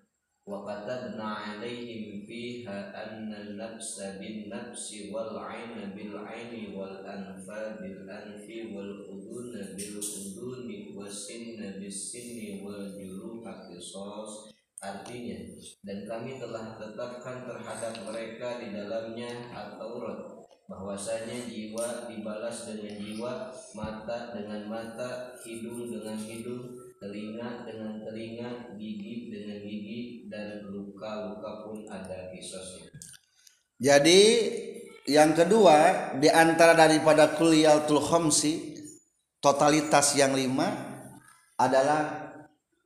an-nafsa 3.01 4.21
bin-nafsi 4.21 5.09
wal 5.09 5.41
'aina 5.41 5.89
bil-'aini 5.97 6.77
wal 6.77 7.01
anfa 7.01 7.81
bil-anfi 7.81 8.69
wal 8.69 9.09
uduna 9.09 9.73
bil-uduni 9.73 10.93
was-sinna 10.93 11.81
bis-sinni 11.81 12.61
wal 12.61 12.93
juruha 12.93 13.65
qisas. 13.65 14.53
Artinya 14.85 15.39
dan 15.81 16.05
kami 16.05 16.37
telah 16.37 16.77
tetapkan 16.77 17.49
terhadap 17.49 18.05
mereka 18.05 18.61
di 18.61 18.69
dalamnya 18.69 19.49
at-Taurat 19.49 20.45
bahwasanya 20.65 21.45
jiwa 21.49 22.09
dibalas 22.09 22.69
dengan 22.69 22.97
jiwa, 22.97 23.53
mata 23.77 24.33
dengan 24.33 24.65
mata, 24.65 25.37
hidung 25.45 25.89
dengan 25.89 26.17
hidung, 26.17 26.74
telinga 26.99 27.67
dengan 27.67 28.01
telinga, 28.01 28.49
gigi 28.79 29.29
dengan 29.31 29.59
gigi, 29.61 29.99
dan 30.31 30.63
luka-luka 30.71 31.67
pun 31.67 31.83
ada 31.87 32.31
kisosnya. 32.31 32.91
Jadi 33.75 34.21
yang 35.05 35.35
kedua 35.35 36.11
di 36.17 36.31
antara 36.31 36.73
daripada 36.73 37.35
kuliyatul 37.35 38.01
khomsi 38.01 38.79
totalitas 39.43 40.15
yang 40.17 40.33
lima 40.33 40.71
adalah 41.59 42.33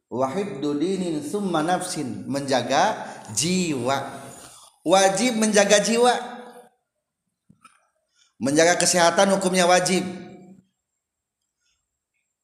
wahid 0.09 0.59
dudinin 0.59 1.21
summa 1.21 1.61
nafsin 1.61 2.25
menjaga 2.25 3.05
jiwa. 3.31 4.25
Wajib 4.83 5.37
menjaga 5.37 5.77
jiwa. 5.79 6.13
Menjaga 8.39 8.79
kesehatan 8.79 9.35
hukumnya 9.35 9.67
wajib 9.67 10.01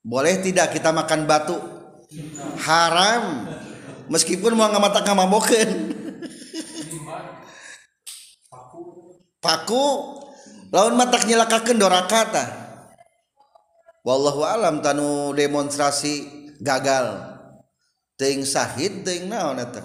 boleh 0.06 0.38
tidak 0.46 0.70
kita 0.78 0.94
makan 0.94 1.26
batu? 1.26 1.58
Haram. 2.62 3.50
Meskipun 4.06 4.54
mau 4.54 4.70
ngamata 4.70 5.02
ngamabokeun 5.02 5.70
paku. 9.46 9.86
Lawan 10.74 10.98
matak 10.98 11.30
nyelakakeun 11.30 11.80
dorakata 11.80 12.66
wallahu 14.06 14.44
alam 14.44 14.84
tanu 14.84 15.32
demonstrasi 15.32 16.28
gagal. 16.60 17.32
Ting 18.16 18.44
sahid 18.44 19.08
ting 19.08 19.32
naon 19.32 19.62
eta? 19.62 19.80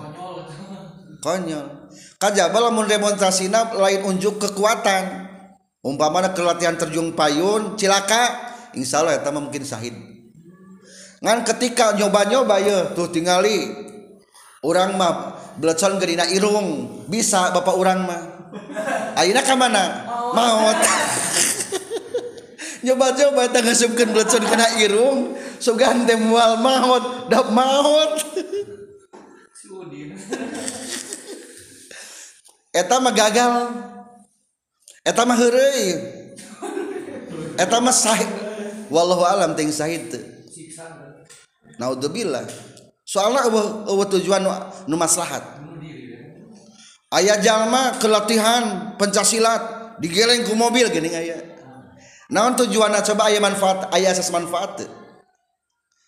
Konyol. 1.21 1.93
Kajaba 2.19 2.59
lamun 2.69 2.91
demonstrasina 2.91 3.71
lain 3.77 4.03
unjuk 4.03 4.39
kekuatan. 4.39 5.31
Umpamana 5.81 6.37
ke 6.37 6.43
latihan 6.45 6.77
terjun 6.77 7.15
payun 7.15 7.79
cilaka. 7.79 8.51
Insya 8.75 9.03
Allah 9.03 9.19
ya 9.19 9.31
mungkin 9.35 9.67
sahid 9.67 10.10
ngan 11.21 11.45
ketika 11.45 11.93
nyoba-nyoba 12.01 12.57
ya 12.65 12.79
tuh 12.97 13.13
tinggali 13.13 13.69
orang 14.65 14.97
mah 14.97 15.41
belecon 15.61 16.01
gedina 16.01 16.25
irung. 16.29 16.89
Bisa 17.09 17.53
bapak 17.53 17.77
orang 17.77 18.01
mah. 18.05 18.21
Ayeuna 19.17 19.43
ka 19.45 19.55
mana? 19.57 19.85
Maut. 20.33 20.79
Nyoba-nyoba 22.85 23.53
eta 23.53 23.61
ngasupkeun 23.61 24.11
belecon 24.17 24.45
kena 24.49 24.67
irung. 24.81 25.37
Sugan 25.61 26.09
teh 26.09 26.17
moal 26.17 26.57
maut. 26.61 27.29
Dap 27.29 27.53
maut. 27.53 28.13
Eta 32.71 33.03
mah 33.03 33.11
gagal. 33.11 33.67
Eta 35.03 35.27
mah 35.27 35.35
heureuy. 35.35 35.91
Eta 37.59 37.83
mah 37.83 37.91
sahid 37.91 38.31
wallahu 38.87 39.27
alam 39.27 39.59
ting 39.59 39.75
sahid 39.75 40.07
naudzubillah. 41.81 42.45
Soalnya 43.09 43.49
eueuh 43.49 43.89
eueuh 43.89 44.07
tujuan 44.21 44.45
nu 44.85 44.97
maslahat. 45.01 45.43
Aya 47.11 47.41
jalma 47.43 47.99
kelatihan 47.99 48.95
pencaksilat 49.01 49.97
digeleng 49.99 50.47
ku 50.47 50.55
mobil 50.55 50.87
geuning 50.93 51.17
aya. 51.17 51.41
Naon 52.31 52.55
tujuanna? 52.55 53.03
Coba 53.03 53.33
aya 53.33 53.43
manfaat 53.43 53.91
aya 53.91 54.15
asas 54.15 54.31
manfaat 54.31 54.87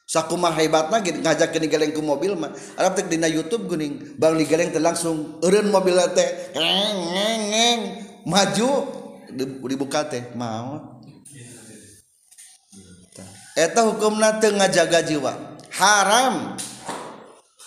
sakumaha 0.07 0.61
hebatna 0.61 1.01
ngajak 1.03 1.57
geuning 1.57 1.73
geleng 1.73 1.91
ku 1.91 2.05
mobil 2.05 2.39
mah. 2.39 2.55
Arab 2.79 2.95
teh 2.95 3.09
dina 3.09 3.27
YouTube 3.27 3.67
geuning 3.67 4.15
bang 4.21 4.39
digeleng 4.39 4.71
teh 4.71 4.79
langsung 4.79 5.43
eureun 5.43 5.73
mobil 5.73 5.99
teh 6.15 6.55
ngeng 6.55 7.81
maju 8.29 8.69
dibuka 9.67 10.07
teh 10.07 10.23
mau 10.39 11.03
eta 13.59 13.85
hukumna 13.85 14.39
teu 14.39 14.55
ngajaga 14.55 15.03
jiwa. 15.03 15.52
Haram. 15.77 16.57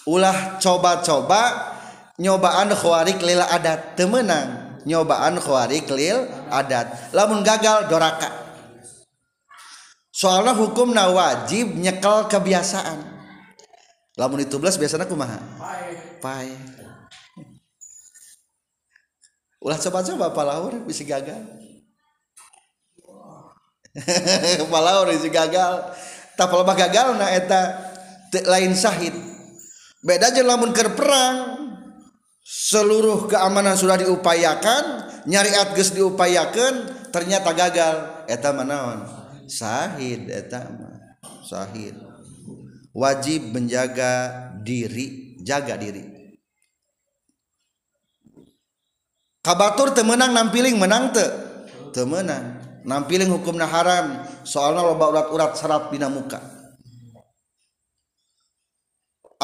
Ulah 0.06 0.62
coba-coba 0.62 1.74
nyobaan 2.22 2.70
khawarik 2.74 3.22
lil 3.26 3.42
adat. 3.42 3.98
Teu 3.98 4.06
meunang 4.06 4.82
nyobaan 4.86 5.42
khawarik 5.42 5.90
lil 5.90 6.30
adat. 6.54 7.12
Lamun 7.12 7.42
gagal 7.42 7.90
doraka. 7.90 8.30
Soalnya 10.16 10.56
hukumna 10.56 11.12
wajib 11.12 11.76
nyekel 11.76 12.30
kebiasaan. 12.32 13.02
Lamun 14.16 14.48
itu 14.48 14.56
belas 14.62 14.80
biasanya 14.80 15.10
kumaha? 15.10 15.42
Pai 16.22 16.76
ulah 19.66 19.82
coba-coba 19.82 20.30
palaur 20.30 20.78
bisa 20.86 21.02
gagal. 21.02 21.42
Palaur 24.74 25.10
bisa 25.10 25.32
gagal. 25.34 25.74
Tak 26.36 26.52
gagal 26.52 27.16
na 27.18 27.32
eta 27.32 27.95
lain 28.34 28.74
sahid. 28.76 29.14
Beda 30.06 30.30
aja 30.30 30.46
lamun 30.46 30.70
ker 30.70 30.94
perang 30.94 31.66
seluruh 32.46 33.26
keamanan 33.26 33.74
sudah 33.74 33.98
diupayakan 33.98 34.84
nyari 35.26 35.50
atges 35.58 35.98
diupayakan 35.98 36.90
ternyata 37.10 37.50
gagal. 37.58 37.96
Eta 38.30 38.54
manawan 38.54 39.06
sahid 39.50 40.30
eta 40.30 40.70
sahid. 41.46 41.98
Wajib 42.96 43.52
menjaga 43.52 44.46
diri 44.64 45.38
jaga 45.44 45.76
diri. 45.76 46.16
Kabatur 49.42 49.94
temenang 49.94 50.34
nampiling 50.34 50.78
menang 50.80 51.14
te 51.14 51.26
temenang 51.94 52.62
nampiling 52.86 53.30
hukumna 53.30 53.66
haram. 53.66 54.22
Soalnya 54.46 54.86
loba 54.86 55.10
urat-urat 55.10 55.58
serat 55.58 55.90
dina 55.90 56.08
muka 56.08 56.55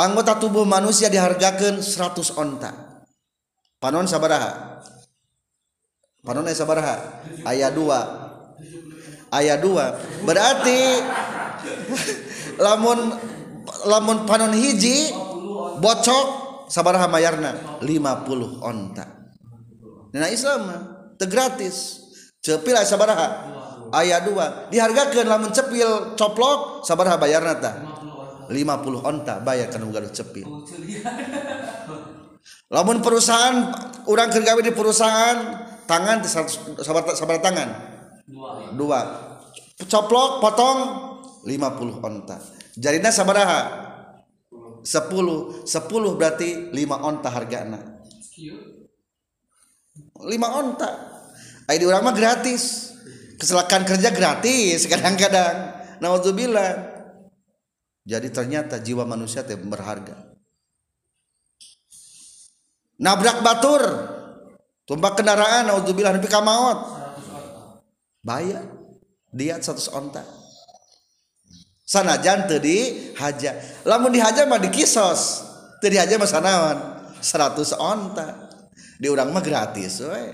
anggota 0.02 0.42
tubuh 0.42 0.66
manusia 0.66 1.08
dihargakan 1.14 1.78
100 1.78 2.34
onta. 2.42 2.72
Panon 3.78 4.10
sabaraha? 4.10 4.82
Panon 6.26 6.46
sabaraha? 6.50 7.22
Ayat 7.46 7.74
2 7.74 8.22
ayat 9.32 9.64
2 9.64 10.28
berarti 10.28 10.80
lamun 12.66 13.16
lamun 13.88 14.28
panon 14.28 14.52
hiji 14.52 15.10
bocok 15.82 16.26
sabaraha 16.70 17.08
mayarna? 17.10 17.82
50 17.82 18.62
onta. 18.62 19.06
Nah 20.14 20.30
Islam 20.30 20.62
teu 21.18 21.30
gratis. 21.30 22.02
Cepil 22.42 22.74
sabaraha? 22.86 23.50
Ayat 23.94 24.26
2 24.26 24.74
dihargakan 24.74 25.26
lamun 25.26 25.52
cepil 25.54 26.18
coplok 26.18 26.86
sabaraha 26.86 27.18
bayarna 27.18 27.54
tah? 27.58 27.91
50 28.52 29.08
onta 29.08 29.40
bayar 29.40 29.72
kana 29.72 29.88
gaduh 29.88 30.12
cepil. 30.12 30.44
Lamun 32.74 33.04
perusahaan 33.04 33.72
orang 34.08 34.32
kerja 34.32 34.56
di 34.60 34.72
perusahaan 34.72 35.38
tangan 35.88 36.24
sabar 36.24 37.04
sabar 37.16 37.38
tangan. 37.40 37.70
Dua 38.28 38.72
dua. 38.76 39.02
Coplok 39.88 40.44
potong 40.44 40.80
50 41.48 42.06
onta. 42.06 42.38
Jadinya 42.78 43.12
sabaraha? 43.12 43.62
10 44.82 45.68
10 45.68 46.18
berarti 46.18 46.74
5 46.74 46.80
onta 47.06 47.30
harga 47.30 47.58
anak 47.70 47.84
5 50.22 50.26
onta. 50.32 50.90
Di 51.72 51.86
orang 51.88 52.04
mah 52.04 52.16
gratis. 52.16 52.94
Kecelakaan 53.40 53.84
kerja 53.88 54.14
gratis 54.14 54.86
kadang-kadang. 54.92 55.82
Naudzubillah 56.02 56.91
jadi 58.02 58.34
ternyata 58.34 58.82
jiwa 58.82 59.06
manusia 59.06 59.46
itu 59.46 59.58
berharga. 59.62 60.18
Nabrak 63.02 63.46
batur. 63.46 63.84
Tumpah 64.86 65.14
kendaraan 65.14 65.70
naudzubillah 65.70 66.18
nepi 66.18 66.26
ka 66.26 66.42
maut. 66.42 66.82
Bayar 68.26 68.66
dia 69.30 69.62
satu 69.62 69.94
onta. 69.94 70.26
Sanajan 71.86 72.50
di 72.58 73.12
haja. 73.18 73.58
Lamun 73.86 74.14
di 74.14 74.20
haja 74.22 74.50
mah 74.50 74.58
dikisos 74.58 75.46
teu 75.78 75.94
di 75.94 75.98
haja 76.02 76.18
mah 76.18 76.30
sanaon. 76.30 76.78
100 77.22 77.78
onta. 77.78 78.50
Di 78.98 79.06
urang 79.10 79.30
mah 79.30 79.46
gratis 79.46 80.02
we. 80.02 80.26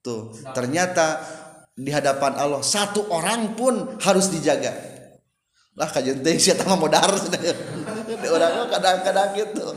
Tuh 0.00 0.34
ternyata 0.56 1.20
di 1.76 1.92
hadapan 1.92 2.36
Allah 2.36 2.60
satu 2.64 3.08
orang 3.12 3.54
pun 3.54 3.96
harus 4.02 4.28
dijaga 4.28 4.91
lah 5.72 5.88
kajian 5.88 6.20
teh 6.20 6.36
siapa 6.36 6.68
mah 6.68 6.76
modar 6.76 7.08
orang 8.28 8.68
kadang-kadang 8.68 9.30
gitu. 9.36 9.72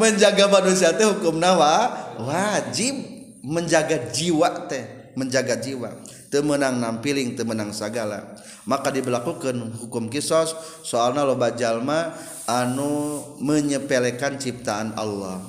Menjaga 0.00 0.48
manusia 0.48 0.96
teh 0.96 1.04
hukum 1.04 1.36
nawa 1.36 1.92
wajib 2.16 2.96
menjaga 3.44 4.08
jiwa 4.08 4.64
teh 4.68 5.12
menjaga 5.20 5.60
jiwa. 5.60 5.92
Temenang 6.32 6.80
nampiling 6.80 7.36
temenang 7.36 7.70
segala 7.76 8.34
maka 8.64 8.88
diberlakukan 8.88 9.76
hukum 9.76 10.08
kisos 10.08 10.56
soalnya 10.80 11.22
loba 11.22 11.52
jalma 11.52 12.16
anu 12.48 13.20
menyepelekan 13.44 14.40
ciptaan 14.40 14.96
Allah. 14.96 15.44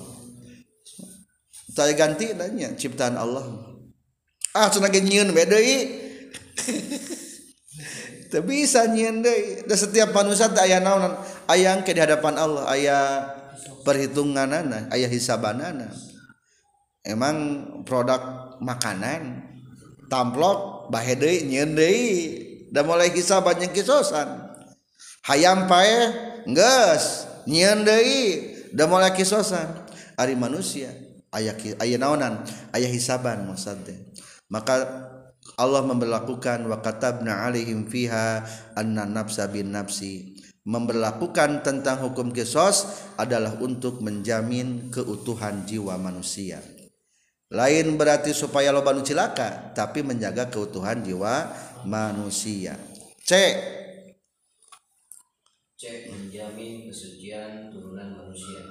Saya 1.75 1.95
ganti 1.95 2.35
nanya 2.35 2.75
ciptaan 2.75 3.15
Allah. 3.15 3.47
Ah 4.55 4.71
cenah 4.71 4.91
nyeun 4.91 5.31
bae 5.31 5.47
deui. 5.47 5.77
bisa 8.41 8.89
nyian 8.89 9.21
deui. 9.21 9.63
Da 9.63 9.75
setiap 9.77 10.11
manusia 10.11 10.49
teh 10.51 10.63
aya 10.63 10.81
naonan 10.81 11.15
ayang 11.47 11.85
ke 11.85 11.93
di 11.93 12.01
hadapan 12.01 12.35
Allah. 12.35 12.63
Aya 12.67 12.97
perhitunganana 13.85 14.91
aya 14.91 15.07
hisabanana. 15.07 15.93
Emang 17.05 17.37
produk 17.85 18.57
makanan 18.59 19.45
tamplok 20.09 20.89
bahe 20.89 21.13
deui 21.15 21.45
nyian 21.45 21.77
deui. 21.77 22.43
Da 22.73 22.81
mulai 22.81 23.13
kisah 23.13 23.39
banyak 23.39 23.71
kisosan. 23.71 24.51
Hayam 25.29 25.69
pae 25.69 26.11
geus 26.49 27.29
nyian 27.45 27.85
deui. 27.85 28.51
Da 28.75 28.89
mulai 28.89 29.13
kisosan. 29.13 29.85
Ari 30.19 30.35
manusia 30.35 30.91
aya 31.31 31.55
aya 31.79 31.95
naonan? 31.95 32.43
Aya 32.73 32.87
hisaban 32.87 33.47
maksudnya. 33.47 33.95
Maka 34.47 34.83
Allah 35.55 35.87
memperlakukan 35.87 36.67
wa 36.67 36.83
katabna 36.83 37.47
alaihim 37.47 37.87
fiha 37.87 38.43
anna 38.75 39.07
nafsa 39.07 39.47
bin 39.47 39.71
nafsi. 39.71 40.35
Memperlakukan 40.65 41.63
tentang 41.63 42.03
hukum 42.03 42.33
kisos 42.35 43.07
adalah 43.15 43.55
untuk 43.61 44.01
menjamin 44.01 44.91
keutuhan 44.91 45.63
jiwa 45.63 45.95
manusia. 45.95 46.59
Lain 47.53 47.95
berarti 47.95 48.33
supaya 48.33 48.73
lo 48.73 48.81
banu 48.81 49.05
cilaka 49.05 49.71
tapi 49.71 50.01
menjaga 50.01 50.49
keutuhan 50.49 51.05
jiwa 51.05 51.53
manusia. 51.85 52.75
C. 53.21 53.31
C. 55.77 55.81
Menjamin 56.09 56.89
kesucian 56.89 57.69
turunan 57.69 58.17
manusia. 58.17 58.65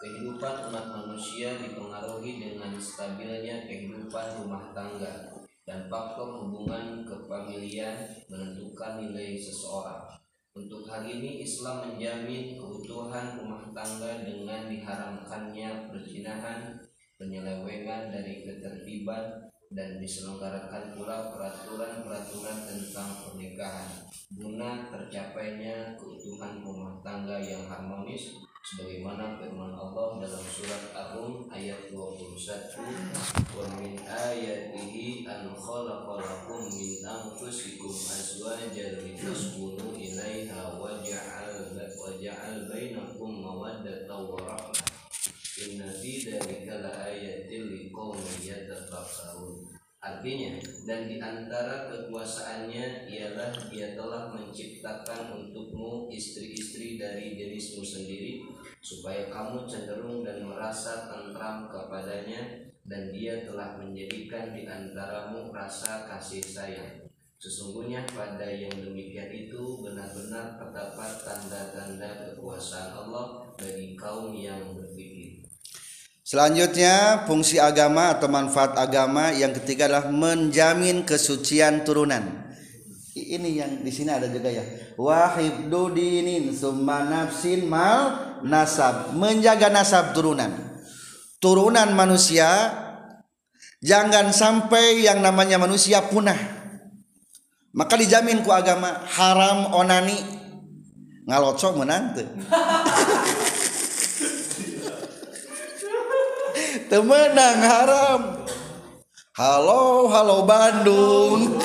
Kehidupan 0.00 0.70
umat 0.70 0.86
manusia 0.94 1.58
dipengaruhi 1.58 2.38
dengan 2.38 2.78
stabilnya 2.78 3.66
kehidupan 3.66 4.46
rumah 4.46 4.70
tangga 4.70 5.45
dan 5.66 5.90
faktor 5.90 6.46
hubungan 6.46 7.02
kepamilian 7.02 8.22
menentukan 8.30 9.02
nilai 9.02 9.34
seseorang. 9.34 10.14
Untuk 10.56 10.88
hal 10.88 11.04
ini 11.04 11.42
Islam 11.42 11.90
menjamin 11.90 12.56
keutuhan 12.56 13.36
rumah 13.36 13.68
tangga 13.74 14.24
dengan 14.24 14.70
diharamkannya 14.70 15.90
perzinahan, 15.92 16.80
penyelewengan 17.20 18.08
dari 18.08 18.46
ketertiban 18.46 19.52
dan 19.74 19.98
diselenggarakan 19.98 20.94
pula 20.94 21.34
peraturan-peraturan 21.34 22.58
tentang 22.70 23.10
pernikahan 23.26 24.06
guna 24.30 24.86
tercapainya 24.94 25.98
keutuhan 25.98 26.62
rumah 26.62 27.02
tangga 27.02 27.42
yang 27.42 27.66
harmonis 27.66 28.38
sebagaimana 28.66 29.38
firman 29.38 29.78
Allah 29.78 30.18
dalam 30.18 30.42
surat 30.42 30.90
Ar-Rum 30.90 31.46
ayat 31.54 31.86
21 31.94 31.94
wa 33.54 33.62
min 33.78 33.94
ayatihi 34.02 35.22
an 35.22 35.54
khalaqalakum 35.54 36.66
min 36.74 36.98
anfusikum 37.06 37.94
azwajan 37.94 39.06
litaskunu 39.06 39.94
ilaiha 39.94 40.82
wa 40.82 40.98
ja'al 40.98 41.78
wa 41.78 42.10
ja'al 42.18 42.66
bainakum 42.66 43.38
mawaddatan 43.38 44.34
wa 44.34 44.34
rahmah. 44.34 44.82
Inna 45.62 45.86
fi 45.94 46.26
dzalika 46.26 46.82
laayatin 46.82 47.70
liqaumin 47.70 48.42
yatafakkarun 48.42 49.75
Artinya, 49.96 50.60
dan 50.86 51.08
di 51.08 51.16
antara 51.18 51.90
kekuasaannya 51.90 53.10
ialah 53.10 53.50
dia 53.72 53.96
telah 53.96 54.30
menciptakan 54.30 55.34
untukmu 55.34 56.12
istri-istri 56.12 57.00
dari 57.00 57.34
jenismu 57.34 57.82
sendiri, 57.82 58.44
supaya 58.78 59.26
kamu 59.32 59.66
cenderung 59.66 60.22
dan 60.22 60.46
merasa 60.46 61.10
tentram 61.10 61.66
kepadanya, 61.72 62.70
dan 62.86 63.10
dia 63.10 63.42
telah 63.42 63.74
menjadikan 63.80 64.54
di 64.54 64.62
antaramu 64.68 65.50
rasa 65.50 66.06
kasih 66.06 66.44
sayang. 66.44 67.06
Sesungguhnya 67.36 68.00
pada 68.16 68.48
yang 68.48 68.72
demikian 68.72 69.28
itu 69.28 69.84
benar-benar 69.84 70.56
terdapat 70.56 71.20
tanda-tanda 71.20 72.32
kekuasaan 72.32 72.96
Allah 72.96 73.44
bagi 73.60 73.92
kaum 73.92 74.32
yang 74.32 74.72
berpikir. 74.72 75.15
Selanjutnya 76.26 77.22
fungsi 77.22 77.62
agama 77.62 78.10
atau 78.10 78.26
manfaat 78.26 78.74
agama 78.74 79.30
yang 79.30 79.54
ketiga 79.54 79.86
adalah 79.86 80.10
menjamin 80.10 81.06
kesucian 81.06 81.86
turunan. 81.86 82.50
Ini 83.14 83.48
yang 83.54 83.72
di 83.86 83.94
sini 83.94 84.10
ada 84.10 84.26
juga 84.26 84.50
ya. 84.50 84.66
Wahib 84.98 85.70
dudinin 85.70 86.50
summa 86.50 87.06
nafsin 87.06 87.70
mal 87.70 88.42
nasab. 88.42 89.14
Menjaga 89.14 89.70
nasab 89.70 90.18
turunan. 90.18 90.50
Turunan 91.38 91.94
manusia 91.94 92.74
jangan 93.78 94.34
sampai 94.34 95.06
yang 95.06 95.22
namanya 95.22 95.62
manusia 95.62 96.02
punah. 96.10 96.36
Maka 97.70 97.94
dijamin 97.94 98.42
ku 98.42 98.50
agama 98.50 98.98
haram 99.14 99.78
onani 99.78 100.18
ngalocok 101.22 101.72
menang 101.78 102.18
temenang 106.86 107.60
haram. 107.60 108.20
Halo 109.36 110.08
halo 110.08 110.36
Bandung. 110.48 111.60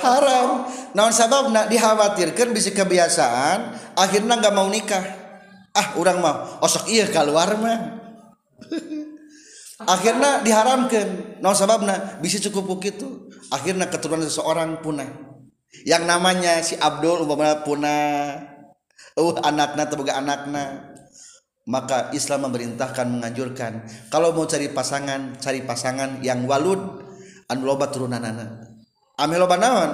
Haram. 0.00 0.66
Naon 0.90 1.14
sabab 1.14 1.54
nak 1.54 1.70
dikhawatirkan 1.70 2.50
bisa 2.50 2.74
kebiasaan 2.74 3.78
akhirnya 3.94 4.42
nggak 4.42 4.54
mau 4.56 4.66
nikah. 4.66 5.04
Ah 5.70 5.94
orang 5.94 6.18
mau 6.18 6.36
osok 6.66 6.90
iya 6.90 7.06
keluar 7.06 7.54
mah. 7.62 7.78
Akhirnya 9.80 10.44
diharamkan 10.44 11.40
naon 11.40 11.56
sababna? 11.56 12.20
Bisa 12.20 12.36
cukup 12.42 12.76
begitu 12.76 13.30
akhirnya 13.48 13.88
keturunan 13.88 14.26
seseorang 14.26 14.82
punah. 14.84 15.08
Yang 15.86 16.04
namanya 16.04 16.60
si 16.60 16.74
Abdul 16.76 17.24
umpamanya 17.24 17.62
punah. 17.62 18.50
Uh 19.14 19.32
anaknya 19.40 19.88
teboga 19.88 20.20
anaknya 20.20 20.89
maka 21.68 22.08
Islam 22.16 22.48
memerintahkan 22.48 23.06
menganjurkan. 23.10 23.84
Kalau 24.08 24.32
mau 24.32 24.48
cari 24.48 24.72
pasangan 24.72 25.36
cari 25.36 25.60
pasangan 25.66 26.24
yang 26.24 26.48
walud 26.48 26.80
anu 27.50 27.62
loba 27.66 27.92
turunan. 27.92 28.22
Anak 28.22 28.70
ameh 29.20 29.36
loba 29.36 29.56
naon? 29.60 29.90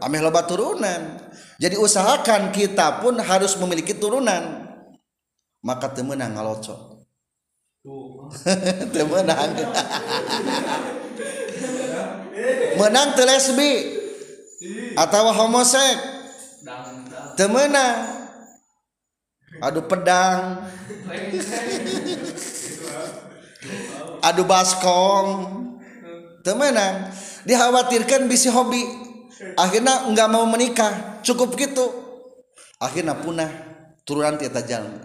Ameh 0.00 0.20
loba 0.24 0.48
turunan. 0.48 1.20
Jadi 1.60 1.76
usahakan 1.76 2.48
kita 2.56 3.04
pun 3.04 3.20
harus 3.20 3.52
memiliki 3.60 3.92
turunan. 3.92 4.64
Maka 5.60 5.92
temenang 5.92 6.32
ngalocok. 6.32 7.04
Temenang. 8.96 9.52
Menang 12.80 13.12
telesbi 13.12 14.00
atau 14.96 15.28
homosek. 15.36 16.00
Temenang 17.36 18.19
adu 19.60 19.86
pedang. 19.86 20.64
Adu 24.20 24.42
baskom 24.44 25.28
temenang 26.44 27.12
dikhawatirkan 27.44 28.28
bisi 28.28 28.48
hobi. 28.52 28.82
Akhirnya 29.56 30.10
nggak 30.10 30.28
mau 30.28 30.44
menikah. 30.48 31.20
Cukup 31.24 31.56
gitu. 31.56 31.86
Akhirnya 32.80 33.16
punah. 33.16 33.48
Turunan 34.04 34.40
tiata 34.40 34.64
jalan. 34.64 34.96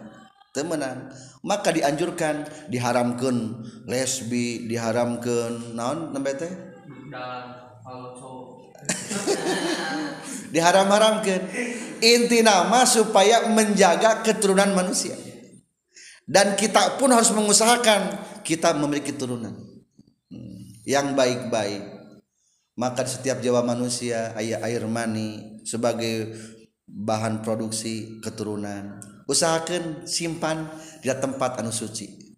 Temenan 0.55 1.11
maka 1.45 1.69
dianjurkan 1.69 2.49
diharamkan 2.73 3.61
lesbi 3.85 4.65
diharamkan 4.65 5.77
naon 5.77 6.09
nembete 6.09 6.49
diharam-haramkan. 10.51 11.41
Inti 12.03 12.43
nama 12.43 12.83
supaya 12.83 13.47
menjaga 13.49 14.21
keturunan 14.21 14.75
manusia. 14.75 15.15
Dan 16.25 16.57
kita 16.57 16.97
pun 16.97 17.13
harus 17.13 17.29
mengusahakan 17.29 18.17
kita 18.41 18.73
memiliki 18.73 19.13
turunan 19.13 19.53
hmm, 20.29 20.85
yang 20.85 21.13
baik-baik. 21.13 21.93
Maka 22.75 23.07
di 23.07 23.11
setiap 23.13 23.39
jawa 23.39 23.63
manusia 23.63 24.35
ayah 24.35 24.59
air 24.67 24.83
mani 24.89 25.61
sebagai 25.63 26.35
bahan 26.85 27.45
produksi 27.45 28.19
keturunan. 28.19 28.99
Usahakan 29.25 30.05
simpan 30.05 30.69
di 30.99 31.07
tempat 31.09 31.61
anu 31.61 31.71
suci. 31.71 32.37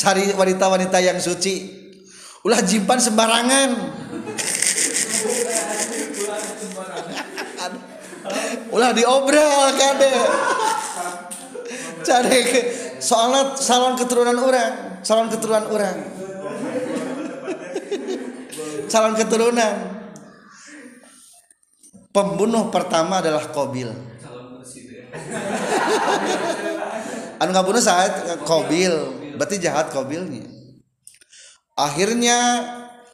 Cari 0.00 0.32
wanita-wanita 0.34 0.98
yang 1.02 1.18
suci. 1.20 1.78
Ulah 2.40 2.64
jimpan 2.64 2.96
sembarangan 2.96 3.68
ulah 8.70 8.90
diobral 8.94 9.74
kade 9.74 10.14
cari 12.06 12.40
soalnya 13.02 13.54
salon 13.58 13.98
keturunan 13.98 14.38
orang 14.38 14.90
salon 15.00 15.28
keturunan 15.32 15.64
orang. 15.68 15.96
Calon 18.90 19.14
keturunan. 19.14 19.74
Pembunuh 22.10 22.74
pertama 22.74 23.22
adalah 23.22 23.46
Kobil. 23.54 23.86
Anu 27.40 27.50
nggak 27.54 27.66
bunuh 27.66 27.82
saat 27.82 28.42
Kobil. 28.42 28.92
Berarti 29.38 29.62
jahat 29.62 29.94
Kobilnya. 29.94 30.42
Akhirnya 31.78 32.38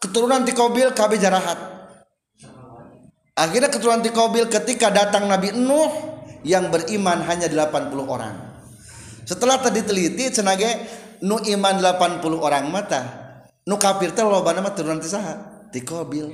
keturunan 0.00 0.42
di 0.42 0.56
Kobil 0.56 0.90
KB 0.96 1.20
jarahat 1.20 1.75
akhirnya 3.36 3.68
keturunan 3.68 4.00
di 4.00 4.10
Kobil 4.10 4.48
ketika 4.48 4.88
datang 4.88 5.28
Nabi 5.28 5.52
Nuh 5.52 5.92
yang 6.42 6.72
beriman 6.72 7.20
hanya 7.28 7.46
80 7.46 7.92
orang. 8.08 8.34
Setelah 9.28 9.60
tadi 9.60 9.84
teliti 9.84 10.32
cenage 10.32 10.70
nu 11.20 11.36
iman 11.36 11.74
80 11.78 12.24
orang 12.40 12.64
mata. 12.72 13.02
Nu 13.66 13.76
kafir 13.76 14.14
teh 14.14 14.22
loba 14.22 14.54
nama 14.54 14.72
turunan 14.72 15.02
ti 15.02 15.10
saha? 15.10 15.68
Ti 15.70 15.82
Kobil 15.84 16.32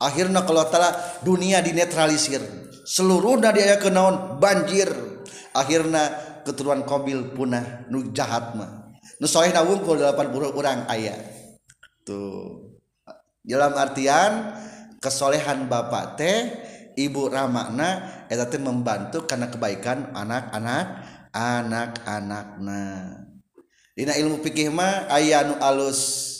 akhirnya 0.00 0.46
kalau 0.48 0.64
telah 0.72 1.20
dunia 1.20 1.60
dinetralisir 1.60 2.40
seluruhnya 2.88 3.52
dia 3.52 3.76
ke 3.76 3.92
naon? 3.92 4.40
Banjir. 4.40 4.88
Akhirnya 5.50 6.14
keturunan 6.46 6.86
Kobil 6.86 7.34
punah 7.34 7.84
nu 7.90 8.14
jahat 8.14 8.54
mah. 8.54 8.94
Nu 9.20 9.26
soleh 9.28 9.52
na 9.52 9.66
wungkul 9.66 10.00
80 10.00 10.56
orang 10.56 10.88
ayah 10.94 11.18
tuh. 12.06 12.70
Dalam 13.42 13.74
artian 13.74 14.54
kesolehan 15.00 15.66
bapak 15.66 16.20
teh 16.20 16.38
ibu 16.94 17.32
ramakna 17.32 18.24
eta 18.28 18.46
teh 18.46 18.60
membantu 18.60 19.24
karena 19.24 19.48
kebaikan 19.48 20.12
anak-anak 20.12 20.86
anak-anakna. 21.32 22.84
Dina 23.96 24.14
ilmu 24.14 24.44
fikih 24.44 24.70
mah 24.70 25.10
aya 25.10 25.44
nu 25.44 25.58
alus 25.58 26.30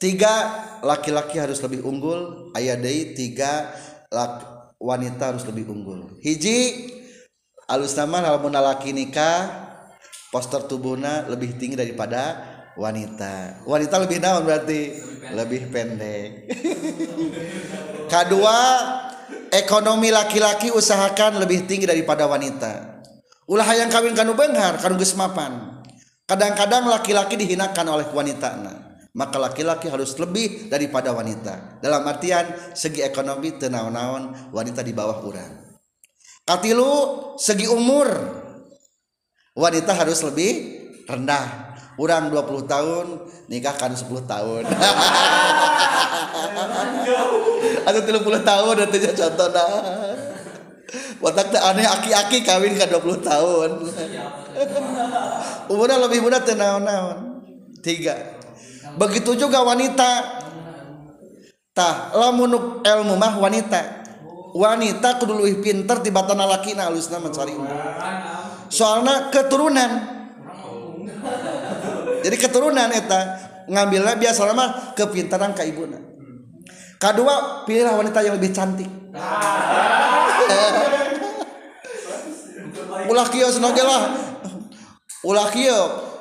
tiga 0.00 0.32
laki-laki 0.80 1.36
harus 1.36 1.60
lebih 1.60 1.84
unggul 1.84 2.50
aya 2.56 2.74
deui 2.78 3.12
tiga 3.12 3.70
laki, 4.08 4.46
wanita 4.80 5.34
harus 5.34 5.44
lebih 5.44 5.68
unggul. 5.68 6.16
Hiji 6.24 6.88
alus 7.68 7.94
nama 7.94 8.24
lamun 8.24 8.50
lalaki 8.50 8.90
nikah 8.90 9.68
poster 10.30 10.64
tubuhna 10.66 11.26
lebih 11.26 11.58
tinggi 11.58 11.78
daripada 11.78 12.49
wanita. 12.80 13.60
Wanita 13.68 13.94
lebih 14.00 14.18
naon 14.24 14.48
berarti. 14.48 14.96
Lebih 15.36 15.68
pendek. 15.68 16.48
Kedua 18.12 18.56
ekonomi 19.52 20.08
laki-laki 20.08 20.72
usahakan 20.72 21.44
lebih 21.44 21.68
tinggi 21.68 21.84
daripada 21.84 22.24
wanita. 22.24 23.04
Ulah 23.44 23.68
yang 23.76 23.92
kawin 23.92 24.16
kanu 24.16 24.32
benghar 24.32 24.80
kanu 24.80 24.96
geus 24.96 25.12
mapan. 25.12 25.84
Kadang-kadang 26.24 26.88
laki-laki 26.88 27.36
dihinakan 27.36 27.86
oleh 27.90 28.08
wanita 28.08 28.50
nah 28.56 28.76
maka 29.10 29.42
laki-laki 29.42 29.90
harus 29.90 30.14
lebih 30.16 30.70
daripada 30.70 31.10
wanita. 31.10 31.82
Dalam 31.82 32.06
artian 32.06 32.46
segi 32.78 33.02
ekonomi 33.02 33.58
tenaon-naon 33.58 34.54
wanita 34.54 34.86
di 34.86 34.94
bawah 34.94 35.18
orang 35.26 35.60
katilu 36.50 36.92
segi 37.38 37.70
umur. 37.70 38.08
Wanita 39.50 39.92
harus 39.98 40.22
lebih 40.22 40.50
rendah 41.10 41.69
orang 42.00 42.32
20 42.32 42.64
tahun 42.64 43.06
nikah 43.52 43.76
kan 43.76 43.92
10 43.92 44.08
tahun. 44.24 44.64
Atau 47.86 48.00
30 48.00 48.40
tahun 48.40 48.74
itu 48.88 48.96
contoh 49.20 49.48
nah 49.52 49.68
Watak 51.20 51.54
teh 51.54 51.60
aneh 51.60 51.86
aki-aki 51.86 52.42
kawin 52.42 52.74
ke 52.74 52.88
20 52.88 53.20
tahun. 53.22 53.70
Umurnya 55.70 56.00
lebih 56.00 56.24
muda 56.24 56.40
teh 56.40 56.56
naon-naon. 56.56 57.44
Tiga. 57.84 58.40
Begitu 58.98 59.38
juga 59.38 59.62
wanita. 59.62 60.40
Tah 61.70 62.10
lamun 62.16 62.82
ilmu 62.82 63.14
mah 63.14 63.38
wanita. 63.38 64.02
Wanita 64.50 65.22
kudu 65.22 65.38
lebih 65.38 65.62
pinter 65.62 66.02
tibatan 66.02 66.42
laki 66.42 66.74
na 66.74 66.90
alusna 66.90 67.22
mencari 67.22 67.54
soalnya 68.70 69.28
keturunan 69.34 69.90
jadi 72.20 72.36
keturunan 72.36 72.92
eta 72.92 73.48
ngambilnya 73.70 74.16
biasa 74.16 74.52
mah 74.52 74.94
kepintaran 74.96 75.54
ke 75.56 75.64
ibuna. 75.68 75.96
Kedua 77.00 77.64
pilihlah 77.64 77.96
wanita 77.96 78.20
yang 78.20 78.36
lebih 78.36 78.52
cantik. 78.52 78.88
Ulah 83.10 83.26
kieu 83.32 83.48
senage 83.48 83.82
lah. 83.82 84.12
Ulah 85.24 85.48
kieu 85.48 85.80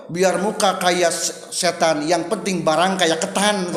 biar 0.10 0.42
muka 0.42 0.82
kayak 0.82 1.14
setan 1.54 2.02
yang 2.02 2.26
penting 2.26 2.66
barang 2.66 2.98
kayak 2.98 3.22
ketan 3.22 3.70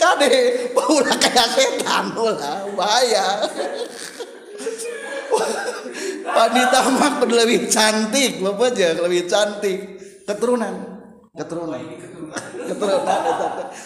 kade 0.00 0.32
ulah 0.72 1.16
kayak 1.20 1.48
setan 1.52 2.16
ulah 2.16 2.64
bahaya 2.72 3.44
wanita 6.34 6.78
mah 6.98 7.12
lebih 7.22 7.70
cantik 7.70 8.42
bapak 8.42 8.74
aja 8.74 8.98
lebih 8.98 9.30
cantik. 9.30 9.78
Keturunan 10.24 10.94
keturunan. 11.34 11.82
Keturunan 12.64 13.14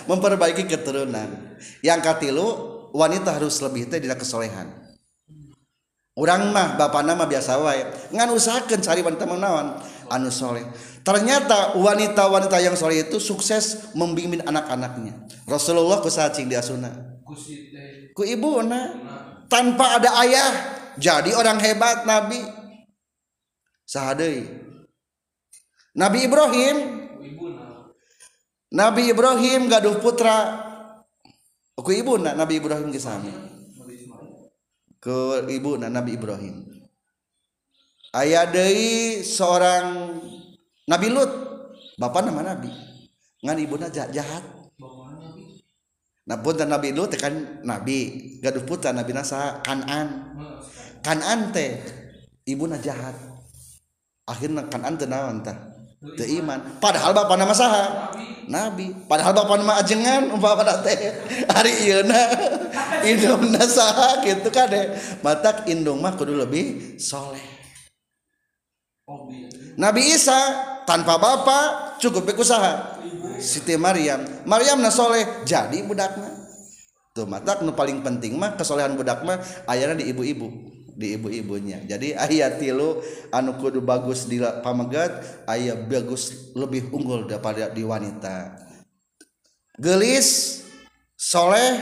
memperbaiki 0.08 0.64
keturunan. 0.68 1.58
Yang 1.80 2.00
katilu 2.04 2.46
wanita 2.92 3.36
harus 3.36 3.60
lebih 3.64 3.88
teh 3.88 4.00
tidak 4.00 4.22
kesolehan. 4.22 4.68
Orang 6.18 6.50
mah 6.50 6.74
bapak 6.74 7.06
nama 7.06 7.30
biasa 7.30 7.62
wae. 7.62 7.82
Ngan 8.10 8.28
usahakan 8.34 8.80
cari 8.82 9.00
wanita 9.06 9.24
menawan 9.24 9.78
anu 10.10 10.30
soleh. 10.34 10.66
Ternyata 11.06 11.78
wanita-wanita 11.78 12.58
yang 12.58 12.74
soleh 12.74 13.06
itu 13.06 13.22
sukses 13.22 13.94
membimbing 13.94 14.42
anak-anaknya. 14.42 15.14
Rasulullah 15.46 16.02
kusacing 16.02 16.50
dia 16.50 16.60
sunnah 16.60 17.18
ku 18.16 18.22
ibu 18.26 18.64
na. 18.66 18.80
Tanpa 19.48 19.96
ada 19.96 20.12
ayah 20.20 20.77
jadi 20.98 21.30
orang 21.38 21.62
hebat 21.62 22.02
Nabi. 22.04 22.42
Sahadei. 23.86 24.44
Nabi 25.94 26.26
Ibrahim. 26.26 26.76
Nabi 28.68 29.02
Ibrahim 29.08 29.70
gaduh 29.70 29.96
putra. 30.02 30.66
Ku 31.78 31.94
ibu 31.94 32.18
na 32.18 32.34
Nabi 32.34 32.58
Ibrahim 32.58 32.90
ke 32.90 32.98
sami 32.98 33.30
ke 34.98 35.46
ibu 35.48 35.78
na 35.78 35.88
Nabi 35.88 36.18
Ibrahim. 36.18 36.66
Ayah 38.12 38.50
deui 38.50 39.22
seorang 39.22 40.18
Nabi 40.90 41.08
Lut. 41.08 41.30
Bapak 41.98 42.26
nama 42.26 42.54
Nabi. 42.54 42.70
Ngan 43.46 43.58
ibu 43.62 43.74
na 43.78 43.88
jahat. 43.88 44.42
Nah 46.28 46.36
pun 46.44 46.60
Nabi 46.60 46.92
Lut 46.92 47.14
kan 47.16 47.62
Nabi. 47.62 47.98
Gaduh 48.42 48.66
putra 48.66 48.92
Nabi 48.92 49.14
nasa 49.14 49.62
Kanan 49.62 50.34
kan 51.08 51.24
ante 51.24 51.80
ibu 52.44 52.68
jahat. 52.84 53.16
Akhirnya 54.28 54.68
kan 54.68 54.84
ante 54.84 55.08
naon 55.08 55.40
tah? 55.40 55.56
Teu 55.98 56.28
iman. 56.44 56.78
padahal 56.78 57.16
bapak 57.16 57.40
nama 57.40 57.56
saha? 57.56 58.12
Nabi. 58.44 58.92
Padahal 59.08 59.32
bapak 59.32 59.56
nama 59.56 59.80
ajengan 59.80 60.28
umpama 60.30 60.60
kada 60.60 60.84
teh 60.84 61.00
hari 61.56 61.72
ieuna 61.88 62.22
indungna 63.08 63.64
saha 63.64 64.20
kitu 64.20 64.52
kade 64.52 64.94
matak 65.24 65.64
indung 65.66 66.04
mah 66.04 66.12
kudu 66.12 66.36
lebih 66.36 67.00
soleh. 67.00 67.42
Oh, 69.08 69.32
Nabi 69.80 70.12
Isa 70.12 70.36
tanpa 70.84 71.16
bapak 71.16 71.96
cukup 72.04 72.28
ku 72.36 72.44
saha. 72.44 73.00
Siti 73.40 73.80
Maryam. 73.80 74.22
Maryam 74.44 74.84
na 74.84 74.92
soleh 74.92 75.24
jadi 75.48 75.80
budakna 75.88 76.36
tuh 77.16 77.26
matak 77.26 77.66
nu 77.66 77.74
paling 77.74 78.06
penting 78.06 78.38
mah 78.38 78.54
kesolehan 78.54 78.94
budak 78.94 79.26
mah 79.26 79.42
ayana 79.66 79.98
di 79.98 80.06
ibu-ibu. 80.14 80.77
Di 80.98 81.14
ibu-ibunya. 81.14 81.78
Jadi 81.86 82.18
ayat 82.18 82.58
tilu 82.58 82.98
anu 83.30 83.54
kudu 83.54 83.78
bagus 83.78 84.26
di 84.26 84.42
pamegat 84.42 85.46
ayat 85.46 85.86
bagus 85.86 86.50
lebih 86.58 86.90
unggul 86.90 87.30
daripada 87.30 87.70
di 87.70 87.86
wanita. 87.86 88.66
Gelis 89.78 90.58
soleh 91.14 91.78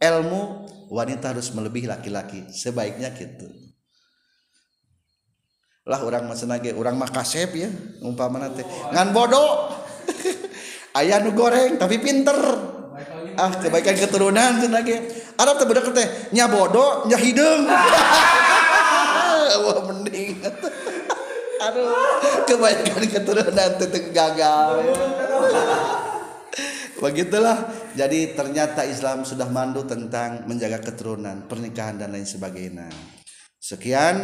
ilmu 0.00 0.64
wanita 0.88 1.36
harus 1.36 1.52
melebihi 1.52 1.84
laki-laki. 1.84 2.48
Sebaiknya 2.48 3.12
gitu. 3.12 3.52
Lah 5.84 6.00
orang 6.00 6.24
mah 6.24 6.32
senage 6.32 6.72
orang 6.72 6.96
mah 6.96 7.12
kasep 7.12 7.52
ya 7.52 7.68
umpamana 8.00 8.48
teh. 8.48 8.64
Ngan 8.64 9.12
bodoh. 9.12 9.76
Ayah 11.04 11.20
nu 11.20 11.36
goreng 11.36 11.76
tapi 11.76 12.00
pinter. 12.00 12.40
Ah 13.36 13.52
kebaikan 13.60 13.92
keturunan 13.92 14.56
senage. 14.56 15.20
Arab 15.36 15.60
teh 15.60 15.68
budak 15.68 15.84
teh 15.92 16.32
nya 16.32 16.48
bodoh 16.48 17.04
nya 17.04 17.20
hideung 17.20 17.68
wah 19.62 19.78
mending. 19.86 20.40
Aduh 21.62 21.94
kebaikan 22.44 23.04
keturunan 23.08 23.70
teh 23.80 24.02
gagal. 24.12 24.68
Begitulah. 26.98 27.68
Jadi 27.94 28.32
ternyata 28.32 28.82
Islam 28.86 29.22
sudah 29.22 29.46
mandu 29.50 29.84
tentang 29.84 30.48
menjaga 30.48 30.80
keturunan 30.80 31.46
pernikahan 31.46 32.00
dan 32.00 32.14
lain 32.14 32.26
sebagainya. 32.26 32.88
Sekian. 33.60 34.16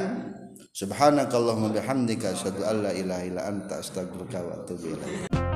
Subhanakallahumma 0.71 1.75
bihamdika 1.75 2.31
asyhadu 2.31 2.63
an 2.63 2.87
la 2.87 2.93
ilaha 2.95 3.27
illa 3.27 3.43
anta 3.43 3.83
astaghfiruka 3.83 4.39
wa 4.39 4.63
atubu 4.63 4.95
ilaik 4.95 5.50